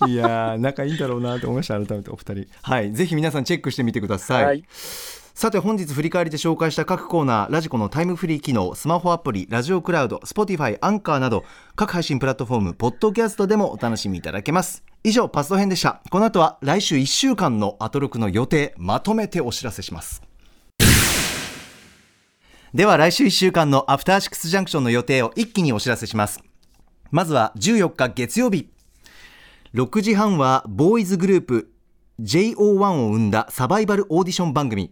[0.06, 2.46] いやー仲いいんだろうなと思いました改めてお二人。
[2.62, 4.64] はいぜひ皆さんチェックしてみてください、はい。
[5.34, 11.44] さて本日振り返りで紹介した各コーナーラジコのタイムフリー機能スマホアプリラジオクラウド Spotify アンカーなど
[11.74, 14.82] 各配信プラットフォームポッドキャストでもお楽しみいただけます。
[15.04, 16.00] 以上パスト編でした。
[16.10, 20.22] この後は来週1週間のアトロクの予定まとめてお知らせします。
[22.74, 26.42] では来週1週間のアフターシックスジャンクションの予定を一気にお知らせします。
[27.10, 28.68] まずは14日月曜日
[29.76, 31.70] 6時半はボーイズグループ
[32.22, 34.90] JO1 を生んだサバイバルオーディション番組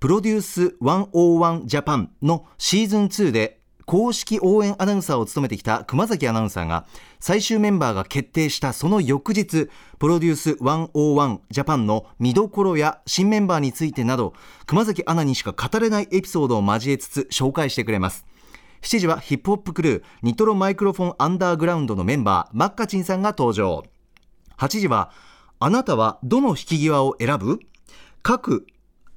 [0.00, 6.86] プロデュース101ジャパンのシーズン2で公式応援アナウンサーを務めてきた熊崎アナウンサーが
[7.20, 9.70] 最終メンバーが決定したその翌日
[10.00, 14.34] プロデュース101ジャパンの見どころや新メンバーについてなど
[14.66, 18.26] 熊崎アナにしか語れないエピソードを交えつつ紹介してくれます。
[18.82, 23.84] 7時はヒップホップクルーニトロマイクロフォンアンダーグラウンドのメンバーマッカチンさんが登場。
[24.58, 25.10] 8時は
[25.58, 27.60] あなたはどの引き際を選ぶ？
[28.22, 28.66] 各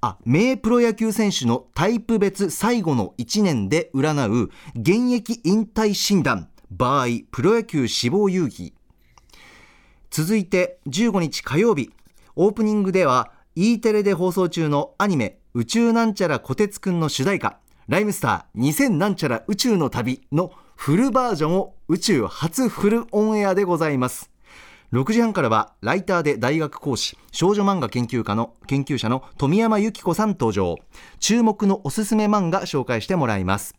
[0.01, 8.73] あ名プロ野球選手のタイプ別最後の1年で占う現役引退診断場合プロ野球志望遊戯。
[10.09, 11.91] 続いて15日火曜日。
[12.35, 17.57] オープニングでは E テレで放送中のアニメ「宇宙なんちゃらこてつくん」の主題歌
[17.89, 24.29] 「ライムスター2000なんちゃら宇宙の旅」のフルバージョンを宇宙初フルオンエアでございます。
[24.91, 30.77] 6時半からはライターで大学講師少女漫画研究家の研究者の富山由紀子さん登場。
[31.19, 33.75] 注目のおすすめ漫画紹介してもらいます。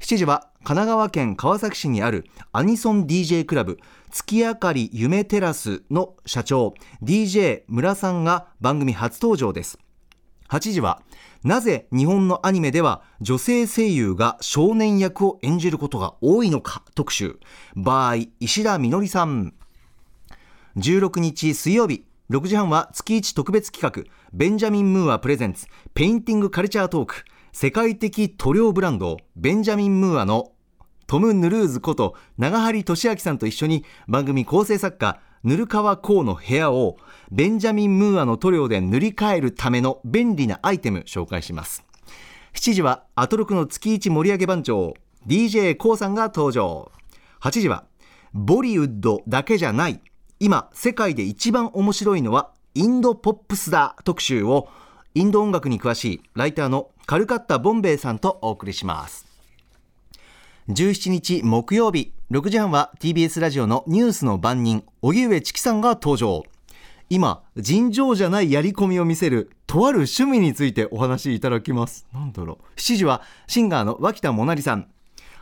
[0.00, 3.78] 7時は神奈川県川崎市にあるアニソン DJ クラブ
[4.10, 9.78] 月明かり夢テラスの社長 DJ 村さんが番組初登場です。
[10.48, 11.02] 8時は
[11.42, 17.38] なぜ日本のアニメでは女性声優が少年役を演じることが多いのか特集。
[17.76, 19.52] 場合石田みのりさん。
[20.76, 30.52] 16日水曜日6時半は月1特別企画ベンジャミン・ムーア presents Painting Culture Talk 世界的塗料ブランドベンジャミン・ムーアの
[31.06, 36.96] トム・ヌルーズこと長張俊明さんと一緒に番組構成作家ぬるかわこうの部屋を
[37.30, 41.84] ベンジャミン・ムーアの塗料で塗り替えるための便利なアイテム紹介します。
[42.54, 44.94] 7時はアトロクの月1盛り上げ番長
[45.26, 46.90] d j k o さんが登場。
[47.42, 47.84] 8時は
[48.32, 50.00] ボリウッドだけじゃない
[50.40, 54.68] 今世界で一番面白いのはインドポップスだ特集を
[55.14, 59.26] インド音楽に詳しいライターのカルカッタ・ボンベイさんとお送りします。
[60.68, 66.42] 17日木曜日6時半は TBS ラジオのニュースの番人荻上チキさんが登場。
[67.10, 72.06] 今尋常じゃないやり込みを見せるとある趣味についてお話しいただきます。
[72.12, 72.80] なんだろう。
[72.80, 74.88] 7時はシンガーの脇田もなりさん。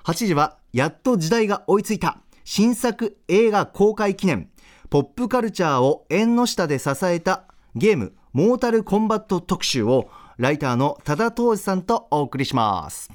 [0.05, 2.19] 8時はやっと時代が追いついた。
[2.45, 4.52] 新作映画公開記念。
[4.93, 13.11] ポップカルチャーを縁の下で支えたゲームモータルコンバット特集をライターの多田東司さんとお送りします。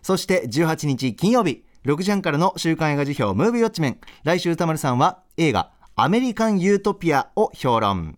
[0.00, 3.98] そして18日金曜日6時半からの週刊映画辞表ムービーウォッチメン。
[4.22, 8.16] 来週歌丸さんは映画アメリカンユートピアを評論。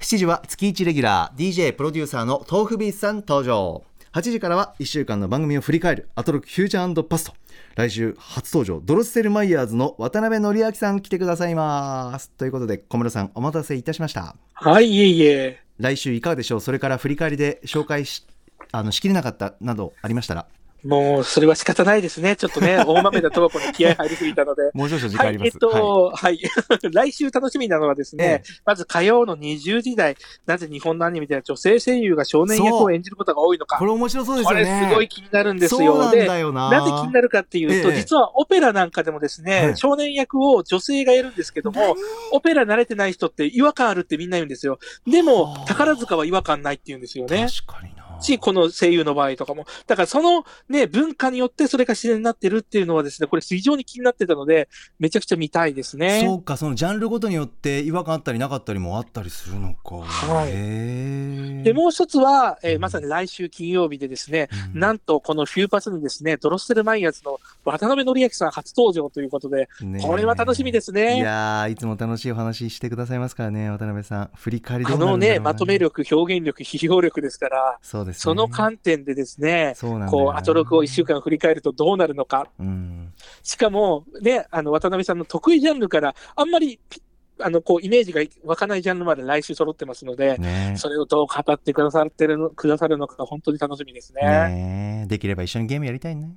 [0.00, 3.84] 7時は月1レギュラー DJ プロデューサーの豆腐ビースさん登場。
[4.14, 7.34] 8時からは1週間の番組を振り返るアトロックフューチャーパスト。
[7.76, 12.30] 来週初登場ドロッセルマイヤーズの渡辺則明さん来てくださいます。
[12.30, 14.34] ということで小室さんお待たせいたしました。
[14.54, 15.60] はい、いえいえ。
[15.78, 16.60] 来週いかがでしょう？
[16.62, 18.26] それから振り返りで紹介し
[18.72, 20.46] あのしきれなかったなどありましたら
[20.86, 22.36] もう、それは仕方ないですね。
[22.36, 24.70] ちょっとね、 大豆田とはこに気合入りすぎたので。
[24.74, 26.40] もう少々時間あります、はい、えっと、はい。
[26.92, 30.16] 来週楽しみなのはですね、ええまず火曜の20時台、
[30.46, 33.78] なぜ日本のアニメでは女性声優が少年役を演じることが多いのか。
[33.78, 35.78] これ面白そうですねれすごい気になるんですよ。
[35.78, 41.96] そうなんでだよななぜ気になるかっていうと、ええ実はオペラなんかでもですね、はい少年役を女性がやるんですけども、
[42.32, 44.78] オペラ慣れてない人って違和感あるってみんな言うんですよ。
[45.06, 47.46] でもはあ、宝塚は違和感ないって言うんですよね。
[47.46, 49.66] 確かになし、この声優の場合とかも。
[49.86, 56.22] だからそのね、文化によってそれが自然になってるっていうのはですね、これ非常に気になってたので、めちゃくちゃ見たいですね。
[56.24, 59.96] そうかそのジャンルごとによって違和感あったりなかったりもあったりするのか。
[59.96, 61.62] はい。
[61.62, 62.80] で、もう一つは、えーうん。
[62.80, 64.80] まさに来週金曜日でですね、うん。
[64.80, 71.16] なんとこのフューパスにですね、ドロッセルマイヤーズの渡辺則明さん初登場ということで、ねこれは楽しみですね。
[71.16, 82.48] いやーいつも楽しいお話してくださいますからね渡辺さん振り返りどあのね、うなるんだろうなまとめ力、表現力、批評力ですから、そうねその観点でですね、そうなんだよなこう、アトロクを一週間振り返るとどうなるのか。
[82.58, 87.00] うんしかも、ね、あの、渡辺さんの得意ジャンルから、あんまりピ、
[87.38, 94.22] あの、こう、イメージが湧かないジャンルまで来週揃ってますので、ねそれをどう語ってくださってるの、くださるのか、本当に楽しみですね。
[94.22, 96.30] ねできれば一緒にゲームやりたいね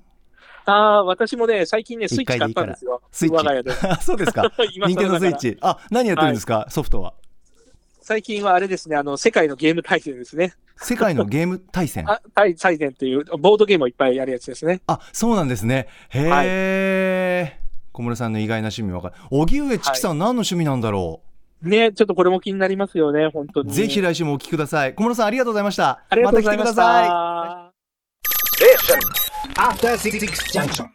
[0.66, 3.02] ああ、私もね、最近ね、スイッチ買ったんですよ。
[3.12, 4.52] スイッチそうですか。
[4.74, 5.58] 今任スイッチ。
[5.62, 7.14] あ、何やってるんですか、ソフトは。
[8.10, 10.55] 最近はあれですね、あの、世界のゲーム対戦ですね。
[10.78, 12.10] 世界のゲーム対戦？
[12.10, 14.82] あ対対戦っていう、ボードゲームをいっぱいやるやつですね。
[14.88, 15.88] あ、そうなんですね。
[16.10, 17.60] へえ、
[17.91, 19.14] 小室さんの意外な趣味わかる。
[19.30, 21.22] 荻上チキさん、何の趣味なんだろ
[21.62, 23.64] ね、ちょっとこれも気になりますよね、本当う。
[23.66, 23.74] に。
[23.74, 24.95] ぜひ来週もお聞きください。
[24.95, 26.01] 小室さん、ありがとうございました。
[26.10, 26.82] ありがとうございました
[28.55, 29.03] 来てくださ
[29.53, 29.53] い。
[29.53, 29.62] た。
[29.62, 30.18] After Six
[30.60, 30.88] Junction.